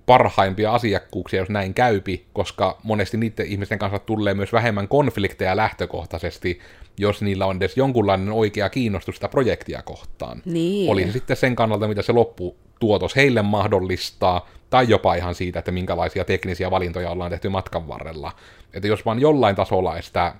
parhaimpia 0.07 0.73
asiakkuuksia, 0.73 1.41
jos 1.41 1.49
näin 1.49 1.75
käypi, 1.75 2.25
koska 2.33 2.79
monesti 2.83 3.17
niiden 3.17 3.47
ihmisten 3.47 3.79
kanssa 3.79 3.99
tulee 3.99 4.35
myös 4.35 4.53
vähemmän 4.53 4.89
konflikteja 4.89 5.57
lähtökohtaisesti, 5.57 6.61
jos 6.99 7.23
niillä 7.23 7.47
on 7.47 7.57
edes 7.57 7.77
jonkunlainen 7.77 8.33
oikea 8.33 8.69
kiinnostus 8.69 9.15
sitä 9.15 9.29
projektia 9.29 9.83
kohtaan. 9.83 10.43
Niin. 10.45 10.91
Oli 10.91 11.07
se 11.07 11.13
sitten 11.13 11.37
sen 11.37 11.57
kannalta, 11.57 11.89
mitä 11.89 12.03
se 12.03 12.13
lopputuotos 12.13 13.17
heille 13.17 13.43
mahdollistaa, 13.43 14.49
tai 14.75 14.89
jopa 14.89 15.15
ihan 15.15 15.35
siitä, 15.35 15.59
että 15.59 15.73
minkälaisia 15.73 16.25
teknisiä 16.25 16.71
valintoja 16.71 17.11
ollaan 17.11 17.31
tehty 17.31 17.49
matkan 17.49 17.89
varrella. 17.89 18.33
Että 18.73 18.89
jos 18.89 19.07
vaan 19.07 19.21
jollain 19.21 19.57
tasolla 19.57 20.03
sitä 20.03 20.35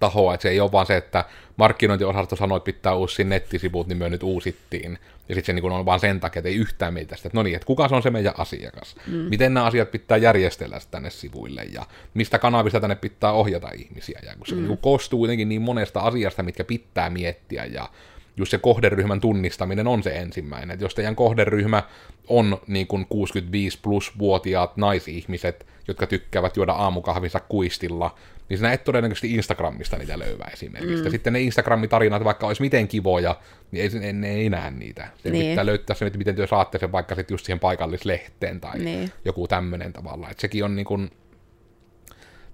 tahoa, 0.00 0.34
että 0.34 0.42
se 0.42 0.48
ei 0.48 0.60
ole 0.60 0.72
vaan 0.72 0.86
se, 0.86 0.96
että 0.96 1.24
markkinointiosasto 1.56 2.36
sanoi, 2.36 2.56
että 2.56 2.64
pitää 2.64 2.94
uusi 2.94 3.24
nettisivut, 3.24 3.86
niin 3.86 3.98
me 3.98 4.08
nyt 4.08 4.22
uusittiin. 4.22 4.98
Ja 5.28 5.34
sitten 5.34 5.56
se 5.56 5.60
niin 5.60 5.72
on 5.72 5.84
vaan 5.84 6.00
sen 6.00 6.20
takia, 6.20 6.40
että 6.40 6.48
ei 6.48 6.54
yhtään 6.54 6.94
meitä 6.94 7.16
sitä, 7.16 7.28
että 7.28 7.38
no 7.38 7.42
niin, 7.42 7.56
että 7.56 7.66
kuka 7.66 7.88
se 7.88 7.94
on 7.94 8.02
se 8.02 8.10
meidän 8.10 8.34
asiakas? 8.38 8.96
Mm. 9.06 9.14
Miten 9.16 9.54
nämä 9.54 9.66
asiat 9.66 9.90
pitää 9.90 10.16
järjestellä 10.16 10.78
tänne 10.90 11.10
sivuille 11.10 11.64
ja 11.64 11.86
mistä 12.14 12.38
kanavista 12.38 12.80
tänne 12.80 12.96
pitää 12.96 13.32
ohjata 13.32 13.70
ihmisiä. 13.70 14.20
Ja 14.26 14.36
kun 14.36 14.46
se 14.46 14.54
mm. 14.54 14.68
niin 14.68 14.78
koostuu 14.78 15.18
kuitenkin 15.18 15.48
niin 15.48 15.62
monesta 15.62 16.00
asiasta, 16.00 16.42
mitkä 16.42 16.64
pitää 16.64 17.10
miettiä 17.10 17.64
ja 17.64 17.88
just 18.38 18.50
se 18.50 18.58
kohderyhmän 18.58 19.20
tunnistaminen 19.20 19.86
on 19.86 20.02
se 20.02 20.10
ensimmäinen. 20.10 20.70
Että 20.70 20.84
jos 20.84 20.94
teidän 20.94 21.16
kohderyhmä 21.16 21.82
on 22.28 22.58
niin 22.66 22.86
kuin 22.86 23.06
65 23.08 23.78
plus 23.82 24.18
vuotiaat 24.18 24.76
naisihmiset, 24.76 25.66
jotka 25.88 26.06
tykkäävät 26.06 26.56
juoda 26.56 26.72
aamukahvinsa 26.72 27.40
kuistilla, 27.40 28.14
niin 28.48 28.58
sinä 28.58 28.72
et 28.72 28.84
todennäköisesti 28.84 29.34
Instagramista 29.34 29.96
niitä 29.96 30.18
löyvää 30.18 30.50
esimerkiksi. 30.52 31.04
Mm. 31.04 31.10
Sitten 31.10 31.32
ne 31.32 31.40
Instagram-tarinat, 31.40 32.24
vaikka 32.24 32.46
olisi 32.46 32.62
miten 32.62 32.88
kivoja, 32.88 33.36
niin 33.70 34.04
ei, 34.04 34.12
ne 34.12 34.30
ei 34.30 34.50
näe 34.50 34.70
niitä. 34.70 35.08
Se 35.22 35.30
niin. 35.30 35.50
pitää 35.50 35.66
löytää 35.66 35.96
se, 35.96 36.10
miten 36.16 36.34
te 36.34 36.46
saatte 36.46 36.78
sen 36.78 36.92
vaikka 36.92 37.14
sitten 37.14 37.34
just 37.34 37.46
siihen 37.46 37.60
paikallislehteen 37.60 38.60
tai 38.60 38.78
niin. 38.78 39.12
joku 39.24 39.48
tämmöinen 39.48 39.92
tavalla. 39.92 40.30
Että 40.30 40.40
sekin 40.40 40.64
on 40.64 40.76
niin 40.76 40.86
kuin 40.86 41.10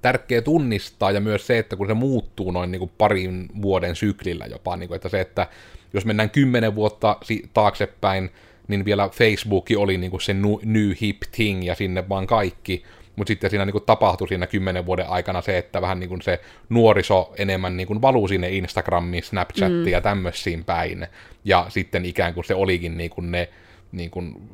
tärkeä 0.05 0.43
tunnistaa, 0.43 1.11
ja 1.11 1.21
myös 1.21 1.47
se, 1.47 1.59
että 1.59 1.77
kun 1.77 1.87
se 1.87 1.95
muuttuu 1.95 2.51
noin 2.51 2.71
niin 2.71 2.79
kuin 2.79 2.93
parin 2.99 3.49
vuoden 3.62 3.97
syklillä 3.97 4.47
jopa, 4.47 4.77
niin 4.77 4.88
kuin, 4.88 4.97
että 4.97 5.09
se, 5.09 5.21
että 5.21 5.47
jos 5.93 6.05
mennään 6.05 6.31
kymmenen 6.31 6.75
vuotta 6.75 7.17
taaksepäin, 7.55 8.31
niin 8.69 8.85
vielä 8.85 9.09
Facebook 9.09 9.67
oli 9.77 9.99
niin 9.99 10.11
kuin 10.11 10.21
se 10.21 10.35
new 10.64 10.90
hip 11.01 11.21
thing, 11.33 11.67
ja 11.67 11.75
sinne 11.75 12.09
vaan 12.09 12.27
kaikki, 12.27 12.85
mutta 13.17 13.29
sitten 13.29 13.51
siinä 13.51 13.64
niin 13.64 13.73
kuin 13.73 13.85
tapahtui 13.85 14.29
siinä 14.29 14.47
kymmenen 14.47 14.87
vuoden 14.87 15.09
aikana 15.09 15.43
se, 15.43 15.59
että 15.59 15.83
vähän 15.83 16.01
niin 16.01 16.09
kuin 16.09 16.23
se 16.23 16.40
nuoriso 16.69 17.33
enemmän 17.38 17.77
niin 17.77 17.87
kuin 17.87 18.03
valuu 18.03 18.29
sinne 18.29 18.49
Instagramiin, 18.51 19.23
Snapchattiin 19.23 19.85
mm. 19.85 19.88
ja 19.88 20.01
tämmöisiin 20.01 20.64
päin, 20.64 21.07
ja 21.45 21.67
sitten 21.69 22.05
ikään 22.05 22.35
kuin 22.35 22.45
se 22.45 22.55
olikin 22.55 22.97
niin 22.97 23.11
kuin 23.11 23.31
ne 23.31 23.49
niin 23.93 24.11
kuin 24.11 24.51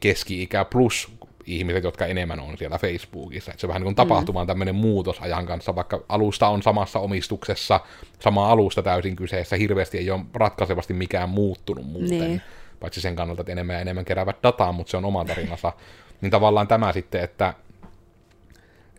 keski-ikä 0.00 0.64
plus 0.64 1.12
ihmiset, 1.46 1.84
jotka 1.84 2.06
enemmän 2.06 2.40
on 2.40 2.58
siellä 2.58 2.78
Facebookissa. 2.78 3.50
Että 3.50 3.60
se 3.60 3.68
vähän 3.68 3.80
niin 3.80 3.86
kuin 3.86 3.94
tapahtumaan 3.94 4.46
mm. 4.46 4.48
tämmöinen 4.48 4.74
muutos 4.74 5.20
ajan 5.20 5.46
kanssa, 5.46 5.74
vaikka 5.74 6.04
alusta 6.08 6.48
on 6.48 6.62
samassa 6.62 6.98
omistuksessa, 6.98 7.80
sama 8.18 8.50
alusta 8.50 8.82
täysin 8.82 9.16
kyseessä, 9.16 9.56
hirveästi 9.56 9.98
ei 9.98 10.10
ole 10.10 10.20
ratkaisevasti 10.34 10.94
mikään 10.94 11.28
muuttunut 11.28 11.86
muuten. 11.86 12.08
Niin. 12.08 12.42
Paitsi 12.80 13.00
sen 13.00 13.16
kannalta, 13.16 13.42
että 13.42 13.52
enemmän 13.52 13.74
ja 13.74 13.80
enemmän 13.80 14.04
keräävät 14.04 14.36
dataa, 14.42 14.72
mutta 14.72 14.90
se 14.90 14.96
on 14.96 15.04
oma 15.04 15.24
tarinansa. 15.24 15.72
niin 16.20 16.30
tavallaan 16.30 16.68
tämä 16.68 16.92
sitten, 16.92 17.20
että 17.20 17.54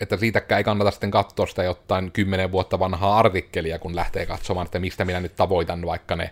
että 0.01 0.17
siitäkään 0.17 0.57
ei 0.57 0.63
kannata 0.63 0.91
sitten 0.91 1.11
katsoa 1.11 1.45
sitä 1.45 1.63
jotain 1.63 2.11
kymmenen 2.11 2.51
vuotta 2.51 2.79
vanhaa 2.79 3.19
artikkelia, 3.19 3.79
kun 3.79 3.95
lähtee 3.95 4.25
katsomaan, 4.25 4.65
että 4.65 4.79
mistä 4.79 5.05
minä 5.05 5.19
nyt 5.19 5.35
tavoitan 5.35 5.85
vaikka 5.85 6.15
ne 6.15 6.31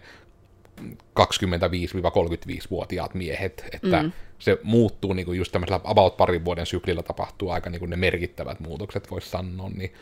25-35-vuotiaat 1.20 3.14
miehet, 3.14 3.66
että 3.72 4.04
mm. 4.04 4.12
se 4.40 4.60
muuttuu 4.64 5.14
niin 5.14 5.26
kuin 5.26 5.38
just 5.38 5.52
tämmöisellä 5.52 5.80
about 5.84 6.18
parin 6.18 6.46
vuoden 6.46 6.66
syklillä 6.66 7.04
tapahtuu 7.04 7.50
aika 7.50 7.70
niin 7.70 7.80
kuin 7.80 7.90
ne 7.90 7.96
merkittävät 7.96 8.60
muutokset, 8.60 9.12
voisi 9.12 9.30
sanoa, 9.30 9.70
niin 9.70 9.94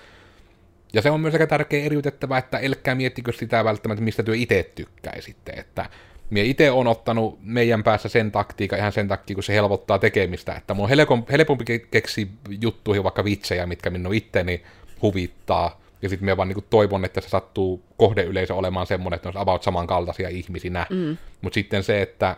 ja 0.93 1.01
se 1.01 1.12
on 1.12 1.21
myös 1.21 1.34
aika 1.34 1.47
tärkeä 1.47 1.84
eriytettävä, 1.84 2.38
että 2.38 2.60
älkää 2.63 2.95
miettikö 2.95 3.31
sitä 3.31 3.63
välttämättä, 3.63 4.03
mistä 4.03 4.23
työ 4.23 4.36
itse 4.36 4.71
tykkäisitte, 4.75 5.51
että 5.51 5.89
Mie 6.31 6.43
itse 6.43 6.71
on 6.71 6.88
ottanut 6.88 7.39
meidän 7.43 7.84
päässä 7.84 8.10
sen 8.10 8.31
taktiikan 8.31 8.79
ihan 8.79 8.91
sen 8.91 9.07
takia, 9.07 9.34
kun 9.34 9.43
se 9.43 9.53
helpottaa 9.53 9.99
tekemistä, 9.99 10.55
että 10.55 10.73
mun 10.73 10.89
on 11.10 11.25
helpompi 11.31 11.79
keksiä 11.91 12.25
juttuihin 12.62 13.03
vaikka 13.03 13.23
vitsejä, 13.23 13.65
mitkä 13.65 13.89
minun 13.89 14.13
itteni 14.13 14.63
huvittaa, 15.01 15.81
ja 16.01 16.09
sitten 16.09 16.25
minä 16.25 16.37
vaan 16.37 16.47
niin 16.47 16.65
toivon, 16.69 17.05
että 17.05 17.21
se 17.21 17.29
sattuu 17.29 17.83
kohdeyleisö 17.97 18.55
olemaan 18.55 18.87
semmoinen, 18.87 19.15
että 19.15 19.29
ne 19.29 19.33
on 19.35 19.41
about 19.41 19.63
samankaltaisia 19.63 20.29
ihmisinä. 20.29 20.87
Mm. 20.89 21.17
Mutta 21.41 21.53
sitten 21.53 21.83
se, 21.83 22.01
että 22.01 22.37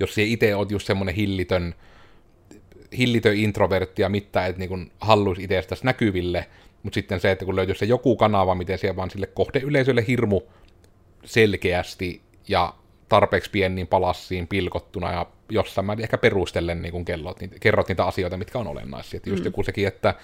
jos 0.00 0.14
se 0.14 0.22
itse 0.22 0.56
oot 0.56 0.70
just 0.70 0.86
semmoinen 0.86 1.14
hillitön, 1.14 1.74
hillitön 2.98 3.36
introvertti 3.36 4.02
ja 4.02 4.08
mitä 4.08 4.46
et 4.46 4.58
niin 4.58 4.92
halluisi 5.00 5.44
itsestäsi 5.44 5.84
näkyville, 5.84 6.46
mutta 6.82 6.94
sitten 6.94 7.20
se, 7.20 7.30
että 7.30 7.44
kun 7.44 7.56
löytyy 7.56 7.74
se 7.74 7.84
joku 7.84 8.16
kanava, 8.16 8.54
miten 8.54 8.78
siellä 8.78 8.96
vaan 8.96 9.10
sille 9.10 9.26
kohdeyleisölle 9.26 10.04
hirmu 10.06 10.40
selkeästi 11.24 12.22
ja 12.48 12.74
tarpeeksi 13.08 13.50
pieniin 13.50 13.86
palassiin 13.86 14.48
pilkottuna 14.48 15.12
ja 15.12 15.26
jossain 15.50 15.84
määrin 15.84 16.02
ehkä 16.02 16.18
perustellen 16.18 16.82
niin 16.82 16.92
kun 16.92 17.04
kellot, 17.04 17.40
niin, 17.40 17.50
kerrot 17.60 17.88
niitä 17.88 18.04
asioita, 18.04 18.36
mitkä 18.36 18.58
on 18.58 18.66
olennaisia. 18.66 19.16
Että 19.16 19.30
just 19.30 19.42
mm. 19.42 19.46
joku 19.46 19.62
sekin, 19.62 19.88
että 19.88 20.14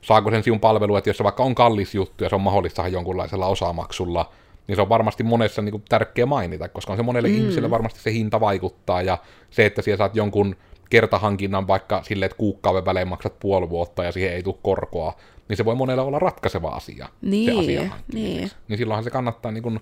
saako 0.00 0.30
sen 0.30 0.42
sinun 0.42 0.60
palvelu, 0.60 0.96
että 0.96 1.10
jos 1.10 1.16
se 1.16 1.24
vaikka 1.24 1.42
on 1.42 1.54
kallis 1.54 1.94
juttu 1.94 2.24
ja 2.24 2.30
se 2.30 2.34
on 2.34 2.40
mahdollista 2.40 2.88
jonkunlaisella 2.88 3.46
osamaksulla, 3.46 4.32
niin 4.66 4.76
se 4.76 4.82
on 4.82 4.88
varmasti 4.88 5.22
monessa 5.22 5.62
niin 5.62 5.70
kuin, 5.72 5.82
tärkeä 5.88 6.26
mainita, 6.26 6.68
koska 6.68 6.92
on 6.92 6.96
se 6.96 7.02
monelle 7.02 7.28
mm. 7.28 7.34
ihmiselle 7.34 7.70
varmasti 7.70 8.00
se 8.00 8.12
hinta 8.12 8.40
vaikuttaa, 8.40 9.02
ja 9.02 9.18
se, 9.50 9.66
että 9.66 9.82
siellä 9.82 9.98
saat 9.98 10.16
jonkun 10.16 10.56
kertahankinnan 10.90 11.66
vaikka 11.66 12.02
silleen, 12.02 12.26
että 12.26 12.38
kuukauden 12.38 12.84
välein 12.84 13.08
maksat 13.08 13.38
puoli 13.40 13.70
vuotta 13.70 14.04
ja 14.04 14.12
siihen 14.12 14.32
ei 14.32 14.42
tule 14.42 14.56
korkoa, 14.62 15.14
niin 15.48 15.56
se 15.56 15.64
voi 15.64 15.74
monelle 15.74 16.02
olla 16.02 16.18
ratkaiseva 16.18 16.68
asia, 16.68 17.08
niin, 17.22 17.54
se 17.54 17.60
asia 17.60 17.92
niin. 18.12 18.50
niin 18.68 18.78
silloinhan 18.78 19.04
se 19.04 19.10
kannattaa 19.10 19.52
niin 19.52 19.62
kuin, 19.62 19.80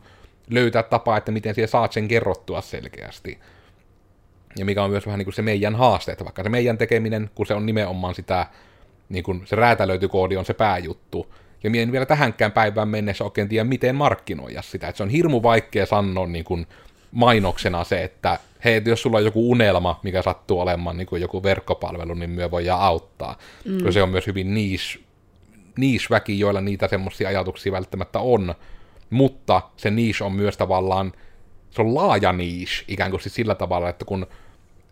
löytää 0.50 0.82
tapaa, 0.82 1.16
että 1.16 1.32
miten 1.32 1.54
siellä 1.54 1.70
saat 1.70 1.92
sen 1.92 2.08
kerrottua 2.08 2.60
selkeästi. 2.60 3.38
Ja 4.58 4.64
mikä 4.64 4.82
on 4.82 4.90
myös 4.90 5.06
vähän 5.06 5.18
niin 5.18 5.26
kuin 5.26 5.34
se 5.34 5.42
meidän 5.42 5.76
haaste, 5.76 6.12
että 6.12 6.24
vaikka 6.24 6.42
se 6.42 6.48
meidän 6.48 6.78
tekeminen, 6.78 7.30
kun 7.34 7.46
se 7.46 7.54
on 7.54 7.66
nimenomaan 7.66 8.14
sitä, 8.14 8.46
niin 9.08 9.24
kuin 9.24 9.42
se 9.44 9.56
räätälöity 9.56 10.08
koodi 10.08 10.36
on 10.36 10.44
se 10.44 10.54
pääjuttu, 10.54 11.34
ja 11.64 11.70
minä 11.70 11.82
en 11.82 11.92
vielä 11.92 12.06
tähänkään 12.06 12.52
päivään 12.52 12.88
mennessä 12.88 13.24
oikein 13.24 13.48
tiedä, 13.48 13.64
miten 13.64 13.94
markkinoida 13.94 14.62
sitä. 14.62 14.88
Että 14.88 14.96
se 14.96 15.02
on 15.02 15.08
hirmu 15.08 15.42
vaikea 15.42 15.86
sanoa 15.86 16.26
niin 16.26 16.44
kuin 16.44 16.66
mainoksena 17.12 17.84
se, 17.84 18.04
että 18.04 18.38
hei, 18.64 18.82
jos 18.84 19.02
sulla 19.02 19.18
on 19.18 19.24
joku 19.24 19.50
unelma, 19.50 20.00
mikä 20.02 20.22
sattuu 20.22 20.60
olemaan 20.60 20.96
niin 20.96 21.06
kuin 21.06 21.22
joku 21.22 21.42
verkkopalvelu, 21.42 22.14
niin 22.14 22.30
myö 22.30 22.50
voidaan 22.50 22.80
auttaa. 22.80 23.38
Mm. 23.64 23.92
se 23.92 24.02
on 24.02 24.08
myös 24.08 24.26
hyvin 24.26 24.54
niis, 24.54 25.00
niis 25.78 26.10
väki, 26.10 26.38
joilla 26.38 26.60
niitä 26.60 26.88
semmoisia 26.88 27.28
ajatuksia 27.28 27.72
välttämättä 27.72 28.18
on, 28.18 28.54
mutta 29.10 29.62
se 29.76 29.90
niche 29.90 30.24
on 30.24 30.32
myös 30.32 30.56
tavallaan, 30.56 31.12
se 31.70 31.82
on 31.82 31.94
laaja 31.94 32.32
niche 32.32 32.84
ikään 32.88 33.10
kuin 33.10 33.20
siis 33.20 33.34
sillä 33.34 33.54
tavalla, 33.54 33.88
että 33.88 34.04
kun 34.04 34.26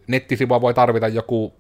nettisivua 0.07 0.61
voi 0.61 0.74
tarvita 0.74 1.09
joku 1.09 1.53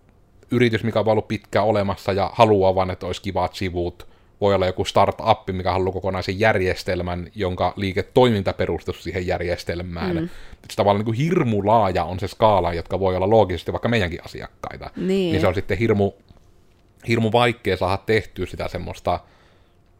yritys, 0.50 0.84
mikä 0.84 1.00
on 1.00 1.08
ollut 1.08 1.28
pitkään 1.28 1.66
olemassa 1.66 2.12
ja 2.12 2.30
haluaa 2.34 2.74
vaan, 2.74 2.90
että 2.90 3.06
olisi 3.06 3.22
kivat 3.22 3.54
sivut, 3.54 4.08
voi 4.40 4.54
olla 4.54 4.66
joku 4.66 4.84
startup, 4.84 5.48
mikä 5.52 5.72
haluaa 5.72 5.92
kokonaisen 5.92 6.40
järjestelmän, 6.40 7.28
jonka 7.34 7.72
liiketoiminta 7.76 8.52
perustuu 8.52 8.94
siihen 8.94 9.26
järjestelmään. 9.26 10.16
Mm. 10.16 10.28
Se 10.70 10.76
tavallaan 10.76 10.98
niin 10.98 11.04
kuin 11.04 11.16
hirmu 11.16 11.66
laaja 11.66 12.04
on 12.04 12.20
se 12.20 12.28
skaala, 12.28 12.74
jotka 12.74 13.00
voi 13.00 13.16
olla 13.16 13.30
loogisesti 13.30 13.72
vaikka 13.72 13.88
meidänkin 13.88 14.24
asiakkaita. 14.24 14.90
Niin, 14.96 15.06
niin 15.06 15.40
se 15.40 15.46
on 15.46 15.54
sitten 15.54 15.78
hirmu, 15.78 16.12
hirmu 17.08 17.32
vaikea 17.32 17.76
saada 17.76 17.96
tehtyä 17.96 18.46
sitä 18.46 18.68
semmoista 18.68 19.20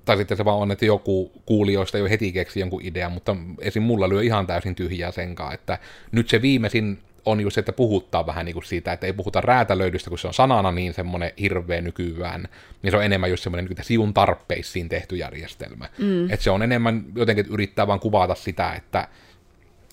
tai 0.04 0.16
sitten 0.16 0.36
se 0.36 0.44
vaan 0.44 0.58
on, 0.58 0.72
että 0.72 0.84
joku 0.84 1.32
kuulijoista 1.46 1.98
jo 1.98 2.08
heti 2.08 2.32
keksi 2.32 2.60
jonkun 2.60 2.82
idean, 2.84 3.12
mutta 3.12 3.36
esim. 3.60 3.82
mulla 3.82 4.08
lyö 4.08 4.22
ihan 4.22 4.46
täysin 4.46 4.74
tyhjää 4.74 5.10
senkaan, 5.10 5.54
että 5.54 5.78
nyt 6.12 6.28
se 6.28 6.42
viimeisin 6.42 6.98
on 7.26 7.40
just 7.40 7.54
se, 7.54 7.60
että 7.60 7.72
puhuttaa 7.72 8.26
vähän 8.26 8.44
niin 8.44 8.54
kuin 8.54 8.64
siitä, 8.64 8.92
että 8.92 9.06
ei 9.06 9.12
puhuta 9.12 9.40
räätälöidystä, 9.40 10.10
kun 10.10 10.18
se 10.18 10.26
on 10.26 10.34
sanana 10.34 10.72
niin 10.72 10.94
semmoinen 10.94 11.32
hirveä 11.40 11.80
nykyään, 11.80 12.48
niin 12.82 12.90
se 12.90 12.96
on 12.96 13.04
enemmän 13.04 13.30
just 13.30 13.42
semmoinen 13.42 13.64
niin 13.64 13.84
siun 13.84 14.14
tarpeisiin 14.14 14.88
tehty 14.88 15.16
järjestelmä. 15.16 15.88
Mm. 15.98 16.30
Että 16.30 16.44
se 16.44 16.50
on 16.50 16.62
enemmän 16.62 17.04
jotenkin, 17.14 17.44
että 17.44 17.54
yrittää 17.54 17.86
vaan 17.86 18.00
kuvata 18.00 18.34
sitä, 18.34 18.72
että 18.74 19.08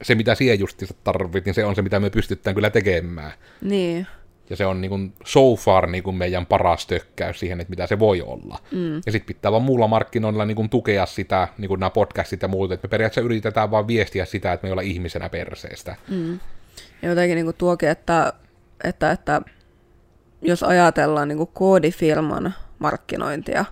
se 0.02 0.16
mitä 0.16 0.36
siihen 0.36 0.60
justiinsa 0.60 0.94
tarvit, 1.04 1.46
niin 1.46 1.54
se 1.54 1.66
on 1.66 1.76
se, 1.76 1.82
mitä 1.82 2.00
me 2.00 2.10
pystytään 2.10 2.56
kyllä 2.56 2.70
tekemään. 2.70 3.32
Niin. 3.62 4.08
Ja 4.50 4.56
se 4.56 4.66
on 4.66 4.82
niin 4.82 4.90
kuin 4.90 5.14
so 5.26 5.56
far 5.56 5.88
niin 5.88 6.04
kuin 6.04 6.16
meidän 6.16 6.46
paras 6.46 6.88
tökkäys 6.88 7.40
siihen, 7.40 7.62
että 7.62 7.70
mitä 7.70 7.88
se 7.88 8.00
voi 8.00 8.22
olla. 8.22 8.60
Mm. 8.72 8.96
Ja 9.06 9.12
sitten 9.12 9.36
pitää 9.36 9.52
vaan 9.52 9.64
muulla 9.64 9.88
markkinoilla 9.88 10.46
niin 10.46 10.56
kuin 10.56 10.70
tukea 10.70 11.06
sitä, 11.06 11.48
niin 11.58 11.68
kuin 11.70 11.80
nämä 11.80 11.90
podcastit 11.90 12.42
ja 12.42 12.48
muut, 12.48 12.72
että 12.72 12.88
me 12.88 12.90
periaatteessa 12.90 13.26
yritetään 13.26 13.72
vaan 13.72 13.88
viestiä 13.88 14.26
sitä, 14.26 14.54
että 14.54 14.66
me 14.66 14.70
ei 14.70 14.72
olla 14.72 14.82
ihmisenä 14.82 15.30
perseestä. 15.30 15.96
Mm. 16.08 16.40
Ja 17.02 17.10
jotenkin 17.10 17.36
niin 17.36 17.46
kuin 17.46 17.58
tuokin, 17.58 17.90
että, 17.90 18.34
että, 18.84 19.12
että 19.12 19.42
jos 20.42 20.64
ajatellaan 20.64 21.28
niin 21.28 21.38
kuin 21.38 21.50
koodifirman 21.54 22.54
markkinointia, 22.80 23.66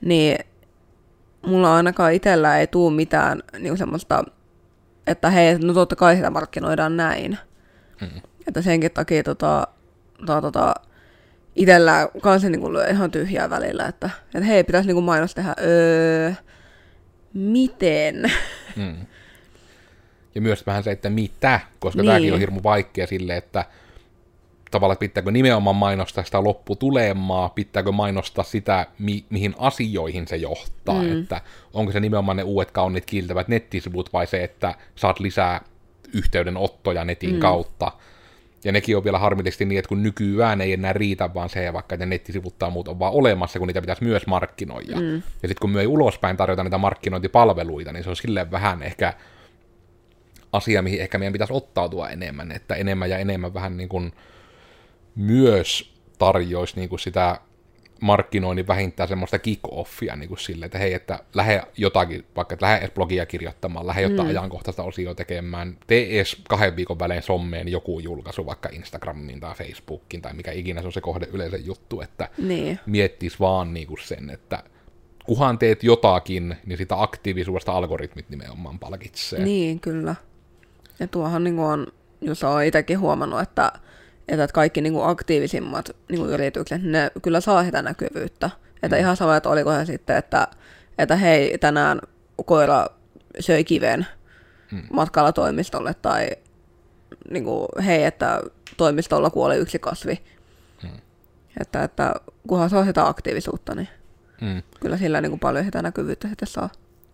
niin 0.00 0.38
mulla 1.46 1.76
ainakaan 1.76 2.12
itsellä 2.12 2.58
ei 2.58 2.66
tule 2.66 2.92
mitään 2.92 3.42
niin 3.58 3.78
semmoista, 3.78 4.24
että 5.06 5.30
hei, 5.30 5.58
no 5.58 5.72
totta 5.72 5.96
kai 5.96 6.16
sitä 6.16 6.30
markkinoidaan 6.30 6.96
näin. 6.96 7.38
Mm. 8.00 8.20
Että 8.48 8.62
senkin 8.62 8.90
takia 8.90 9.22
tota, 9.22 9.66
tota, 10.26 10.40
tota, 10.40 10.74
itsellä 11.56 12.08
kanssa 12.22 12.48
niin 12.48 12.60
kuin 12.60 12.90
ihan 12.90 13.10
tyhjää 13.10 13.50
välillä, 13.50 13.86
että, 13.86 14.10
että 14.24 14.44
hei, 14.44 14.64
pitäisi 14.64 14.86
niin 14.86 14.94
kuin 14.94 15.04
mainos 15.04 15.34
tehdä, 15.34 15.54
öö, 15.62 16.32
miten? 17.34 18.32
Mm. 18.76 19.06
Ja 20.34 20.40
myös 20.40 20.66
vähän 20.66 20.82
se, 20.82 20.90
että 20.90 21.10
mitä, 21.10 21.60
koska 21.80 22.02
niin. 22.02 22.06
tämäkin 22.06 22.32
on 22.32 22.38
hirmu 22.38 22.60
vaikea 22.62 23.06
sille, 23.06 23.36
että 23.36 23.64
tavallaan 24.70 24.98
pitääkö 24.98 25.30
nimenomaan 25.30 25.76
mainostaa 25.76 26.24
sitä 26.24 26.44
lopputulemaa, 26.44 27.48
pitääkö 27.48 27.92
mainostaa 27.92 28.44
sitä, 28.44 28.86
mi- 28.98 29.24
mihin 29.30 29.54
asioihin 29.58 30.28
se 30.28 30.36
johtaa, 30.36 31.02
mm. 31.02 31.20
että 31.20 31.40
onko 31.74 31.92
se 31.92 32.00
nimenomaan 32.00 32.36
ne 32.36 32.42
uudet 32.42 32.70
kauniit 32.70 33.06
kiiltävät 33.06 33.48
nettisivut 33.48 34.12
vai 34.12 34.26
se, 34.26 34.44
että 34.44 34.74
saat 34.96 35.20
lisää 35.20 35.60
yhteydenottoja 36.14 37.04
netin 37.04 37.34
mm. 37.34 37.40
kautta, 37.40 37.92
ja 38.64 38.72
nekin 38.72 38.96
on 38.96 39.04
vielä 39.04 39.18
harmillisesti 39.18 39.64
niin, 39.64 39.78
että 39.78 39.88
kun 39.88 40.02
nykyään 40.02 40.60
ei 40.60 40.72
enää 40.72 40.92
riitä 40.92 41.34
vaan 41.34 41.48
se, 41.48 41.72
vaikka 41.72 41.94
että 41.94 42.06
nettisivut 42.06 42.58
tai 42.58 42.70
muut 42.70 42.88
on 42.88 42.98
vaan 42.98 43.12
olemassa, 43.12 43.58
kun 43.58 43.68
niitä 43.68 43.80
pitäisi 43.80 44.04
myös 44.04 44.26
markkinoida. 44.26 44.96
Mm. 44.96 45.14
Ja 45.14 45.48
sitten 45.48 45.60
kun 45.60 45.70
me 45.70 45.80
ei 45.80 45.86
ulospäin 45.86 46.36
tarjota 46.36 46.64
niitä 46.64 46.78
markkinointipalveluita, 46.78 47.92
niin 47.92 48.04
se 48.04 48.10
on 48.10 48.16
silleen 48.16 48.50
vähän 48.50 48.82
ehkä 48.82 49.14
asia, 50.52 50.82
mihin 50.82 51.00
ehkä 51.00 51.18
meidän 51.18 51.32
pitäisi 51.32 51.52
ottautua 51.52 52.08
enemmän, 52.08 52.52
että 52.52 52.74
enemmän 52.74 53.10
ja 53.10 53.18
enemmän 53.18 53.54
vähän 53.54 53.76
niin 53.76 53.88
kuin 53.88 54.12
myös 55.14 55.94
tarjoisi 56.18 56.76
niin 56.76 56.88
kuin 56.88 57.00
sitä 57.00 57.40
markkinoinnin 58.00 58.66
vähintään 58.66 59.08
semmoista 59.08 59.36
kick-offia 59.36 60.16
niin 60.16 60.28
kuin 60.28 60.38
sille, 60.38 60.66
että 60.66 60.78
hei, 60.78 60.94
että 60.94 61.18
lähde 61.34 61.62
jotakin, 61.76 62.24
vaikka 62.36 62.54
että 62.54 62.66
lähde 62.66 62.78
edes 62.78 62.90
blogia 62.90 63.26
kirjoittamaan, 63.26 63.86
lähde 63.86 64.02
jotain 64.02 64.28
mm. 64.28 64.30
ajankohtaista 64.30 64.82
osioa 64.82 65.14
tekemään, 65.14 65.76
tee 65.86 66.14
edes 66.16 66.36
kahden 66.48 66.76
viikon 66.76 66.98
välein 66.98 67.22
sommeen 67.22 67.68
joku 67.68 68.00
julkaisu 68.00 68.46
vaikka 68.46 68.68
Instagramiin 68.72 69.40
tai 69.40 69.54
Facebookiin 69.54 70.22
tai 70.22 70.34
mikä 70.34 70.52
ikinä 70.52 70.80
se 70.80 70.86
on 70.86 70.92
se 70.92 71.00
kohde 71.00 71.26
yleisen 71.32 71.66
juttu, 71.66 72.00
että 72.00 72.28
niin. 72.38 72.80
miettis 72.86 73.40
vaan 73.40 73.74
niin 73.74 73.86
kuin 73.86 74.00
sen, 74.02 74.30
että 74.30 74.62
kuhan 75.24 75.58
teet 75.58 75.84
jotakin, 75.84 76.56
niin 76.66 76.78
sitä 76.78 77.02
aktiivisuudesta 77.02 77.72
algoritmit 77.72 78.30
nimenomaan 78.30 78.78
palkitsee. 78.78 79.44
Niin, 79.44 79.80
kyllä. 79.80 80.14
Ja 81.00 81.08
tuohan 81.08 81.44
niin 81.44 81.58
on, 81.58 81.86
jos 82.20 82.44
on 82.44 82.64
itsekin 82.64 83.00
huomannut, 83.00 83.40
että 83.40 83.72
että 84.28 84.48
kaikki 84.48 84.80
niin 84.80 84.94
aktiivisimmat 85.02 85.90
niin 86.08 86.26
yritykset, 86.26 86.82
ne 86.82 87.10
kyllä 87.22 87.40
saa 87.40 87.64
sitä 87.64 87.82
näkyvyyttä. 87.82 88.50
Että 88.82 88.96
mm. 88.96 89.00
ihan 89.00 89.16
sama, 89.16 89.36
että 89.36 89.48
oliko 89.48 89.72
se 89.72 89.84
sitten, 89.84 90.16
että, 90.16 90.48
että 90.98 91.16
hei, 91.16 91.58
tänään 91.58 92.00
koira 92.44 92.86
söi 93.40 93.64
kiven 93.64 94.06
mm. 94.72 94.82
matkalla 94.92 95.32
toimistolle, 95.32 95.94
tai 95.94 96.30
niin 97.30 97.44
kuin, 97.44 97.66
hei, 97.84 98.04
että 98.04 98.42
toimistolla 98.76 99.30
kuoli 99.30 99.56
yksi 99.56 99.78
kasvi. 99.78 100.22
Hmm. 100.82 100.98
Että, 101.60 101.84
että 101.84 102.14
kunhan 102.48 102.70
on 102.74 102.86
sitä 102.86 103.06
aktiivisuutta, 103.06 103.74
niin 103.74 103.88
hmm. 104.40 104.62
kyllä 104.80 104.96
sillä 104.96 105.20
niin 105.20 105.30
kuin 105.30 105.40
paljon 105.40 105.64
sitä 105.64 105.82
näkyvyyttä 105.82 106.28
sitten 106.28 106.48
saa. 106.48 106.70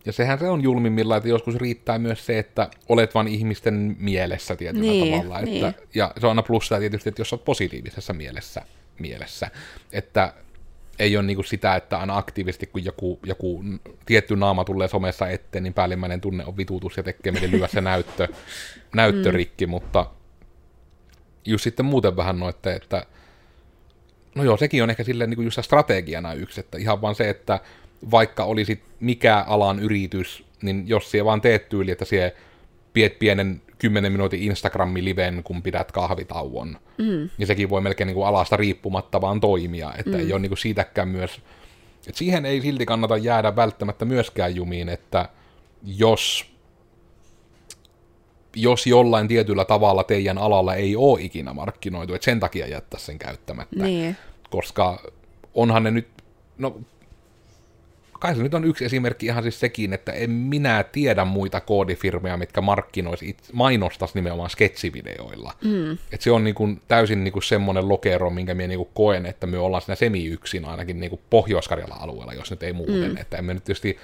Ja 0.07 0.13
sehän 0.13 0.39
se 0.39 0.49
on 0.49 0.63
julmimmilla, 0.63 1.17
että 1.17 1.29
joskus 1.29 1.57
riittää 1.57 1.99
myös 1.99 2.27
se, 2.27 2.39
että 2.39 2.71
olet 2.89 3.15
vain 3.15 3.29
ihmisten 3.29 3.97
mielessä 3.99 4.57
tietyllä 4.57 4.91
niin, 4.91 5.13
tavalla. 5.13 5.39
Että, 5.39 5.51
niin. 5.51 5.75
Ja 5.95 6.13
se 6.21 6.27
on 6.27 6.31
aina 6.31 6.43
plussaa 6.43 6.79
tietysti, 6.79 7.09
että 7.09 7.21
jos 7.21 7.33
olet 7.33 7.45
positiivisessa 7.45 8.13
mielessä, 8.13 8.63
mielessä 8.99 9.51
että 9.93 10.33
ei 10.99 11.17
ole 11.17 11.27
niin 11.27 11.37
kuin 11.37 11.47
sitä, 11.47 11.77
että 11.77 11.99
aina 11.99 12.17
aktiivisesti, 12.17 12.67
kun 12.67 12.85
joku, 12.85 13.19
joku 13.27 13.65
tietty 14.07 14.37
naama 14.37 14.65
tulee 14.65 14.89
somessa 14.89 15.29
eteen, 15.29 15.65
niin 15.65 15.75
päällimmäinen 15.75 16.21
tunne 16.21 16.45
on 16.45 16.57
vitutus 16.57 16.97
ja 16.97 17.03
tekee 17.03 17.33
meille 17.33 17.51
lyö 17.51 17.69
se 17.69 17.81
näyttö, 17.81 18.29
näyttörikki, 18.95 19.67
mm. 19.67 19.71
mutta 19.71 20.07
just 21.45 21.65
sitten 21.65 21.87
muuten 21.87 22.17
vähän 22.17 22.39
noitte, 22.39 22.73
että 22.73 23.07
no 24.35 24.45
joo, 24.45 24.57
sekin 24.57 24.83
on 24.83 24.91
ehkä 24.91 25.05
silleen 25.05 25.31
niin 25.31 25.37
kuin 25.37 25.45
just 25.45 25.59
strategiana 25.63 26.35
yksi, 26.35 26.61
että 26.61 26.79
ihan 26.79 27.03
vaan 27.03 27.15
se, 27.15 27.31
että 27.31 27.61
vaikka 28.11 28.45
olisit 28.45 28.83
mikä 29.01 29.45
alan 29.47 29.81
yritys, 29.81 30.45
niin 30.63 30.89
jos 30.89 31.11
siellä 31.11 31.25
vaan 31.25 31.41
teet 31.41 31.69
tyyli, 31.69 31.91
että 31.91 32.05
siellä 32.05 32.31
piet 32.93 33.19
pienen 33.19 33.63
10 33.79 34.13
minuutin 34.13 34.41
Instagram-liven, 34.41 35.43
kun 35.45 35.63
pidät 35.63 35.93
kahvitauon, 35.93 36.77
mm. 36.99 37.31
niin 37.39 37.47
sekin 37.47 37.71
voi 37.71 37.81
melkein 37.81 38.07
niin 38.07 38.15
kuin 38.15 38.27
alasta 38.27 38.57
riippumatta 38.57 39.21
vaan 39.21 39.41
toimia, 39.41 39.93
että 39.99 40.11
mm. 40.11 40.19
ei 40.19 40.33
ole 40.33 40.41
niin 40.41 40.51
kuin 40.51 40.59
siitäkään 40.59 41.09
myös, 41.09 41.41
että 42.07 42.19
siihen 42.19 42.47
ei 42.47 42.61
silti 42.61 42.87
kannata 42.87 43.17
jäädä 43.17 43.57
välttämättä 43.57 44.05
myöskään 44.05 44.57
jumiin, 44.57 44.89
että 44.89 45.29
jos 45.83 46.57
jos 48.57 48.87
jollain 48.87 49.29
tietyllä 49.29 49.65
tavalla 49.65 50.05
teidän 50.05 50.39
alalla 50.39 50.75
ei 50.75 50.97
ole 50.97 51.23
ikinä 51.23 51.55
markkinoitu, 51.55 52.15
että 52.15 52.25
sen 52.25 52.41
takia 52.41 52.67
jättää 52.67 53.01
sen 53.01 53.19
käyttämättä. 53.19 53.83
Niin. 53.83 54.17
Koska 54.51 55.13
onhan 55.55 55.83
ne 55.83 55.91
nyt, 55.91 56.09
no 56.59 56.81
kai 58.21 58.35
se 58.35 58.43
nyt 58.43 58.55
on 58.55 58.65
yksi 58.65 58.85
esimerkki 58.85 59.27
ihan 59.27 59.43
siis 59.43 59.61
sekin, 59.61 59.93
että 59.93 60.13
en 60.13 60.31
minä 60.31 60.85
tiedä 60.93 61.25
muita 61.25 61.61
koodifirmeja, 61.61 62.37
mitkä 62.37 62.61
markkinoisi, 62.61 63.37
mainostas 63.53 64.15
nimenomaan 64.15 64.51
sketsivideoilla. 64.51 65.53
Mm. 65.65 65.99
Et 66.13 66.21
se 66.21 66.31
on 66.31 66.45
niinku 66.45 66.69
täysin 66.89 67.25
niinku 67.25 67.41
semmoinen 67.41 67.89
lokero, 67.89 68.31
minkä 68.31 68.55
minä 68.55 68.69
niinku 68.69 68.91
koen, 68.95 69.27
että 69.27 69.47
me 69.47 69.59
ollaan 69.59 69.83
siinä 69.83 69.97
semi-yksin 69.97 70.65
ainakin 70.65 71.01
niinku 71.01 71.21
pohjois 71.31 71.69
alueella, 71.91 72.33
jos 72.33 72.51
nyt 72.51 72.63
ei 72.63 72.73
muuten. 72.73 73.11
Mm. 73.11 73.17
Että 73.17 73.37
emme 73.37 73.55
nyt 73.55 73.65
tietysti 73.65 73.99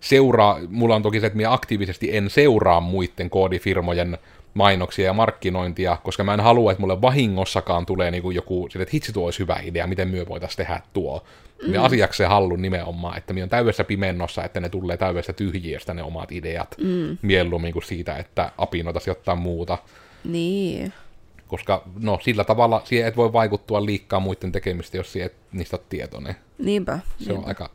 seuraa, 0.00 0.58
mulla 0.68 0.96
on 0.96 1.02
toki 1.02 1.20
se, 1.20 1.26
että 1.26 1.36
minä 1.36 1.52
aktiivisesti 1.52 2.16
en 2.16 2.30
seuraa 2.30 2.80
muiden 2.80 3.30
koodifirmojen 3.30 4.18
mainoksia 4.54 5.06
ja 5.06 5.12
markkinointia, 5.12 5.96
koska 6.02 6.24
mä 6.24 6.34
en 6.34 6.40
halua, 6.40 6.72
että 6.72 6.80
mulle 6.80 7.00
vahingossakaan 7.00 7.86
tulee 7.86 8.10
niinku 8.10 8.30
joku, 8.30 8.68
että 8.74 8.90
hitsi 8.92 9.12
tuo 9.12 9.24
olisi 9.24 9.38
hyvä 9.38 9.60
idea, 9.64 9.86
miten 9.86 10.08
myö 10.08 10.26
voitaisiin 10.28 10.56
tehdä 10.56 10.80
tuo. 10.92 11.24
Mm. 11.66 11.84
Asiakseen 11.84 12.30
hallun 12.30 12.62
nimenomaan, 12.62 13.18
että 13.18 13.32
minä 13.32 13.44
on 13.44 13.50
täydessä 13.50 13.84
pimennossa, 13.84 14.44
että 14.44 14.60
ne 14.60 14.68
tulee 14.68 14.96
täydessä 14.96 15.32
tyhjiöstä 15.32 15.94
ne 15.94 16.02
omat 16.02 16.32
ideat, 16.32 16.74
mm. 16.78 17.18
mieluummin 17.22 17.72
kuin 17.72 17.82
siitä, 17.82 18.16
että 18.16 18.52
apinoitaisi 18.58 19.10
jotain 19.10 19.38
muuta. 19.38 19.78
Niin. 20.24 20.92
Koska 21.48 21.82
no 22.00 22.18
sillä 22.22 22.44
tavalla 22.44 22.82
siihen 22.84 23.08
et 23.08 23.16
voi 23.16 23.32
vaikuttua 23.32 23.86
liikkaa 23.86 24.20
muiden 24.20 24.52
tekemistä, 24.52 24.96
jos 24.96 25.16
et 25.16 25.34
niistä 25.52 25.76
ole 25.76 25.84
tietoinen. 25.88 26.36
Niinpä. 26.58 26.98
Se 27.18 27.24
niinpä. 27.24 27.42
on 27.42 27.48
aika 27.48 27.70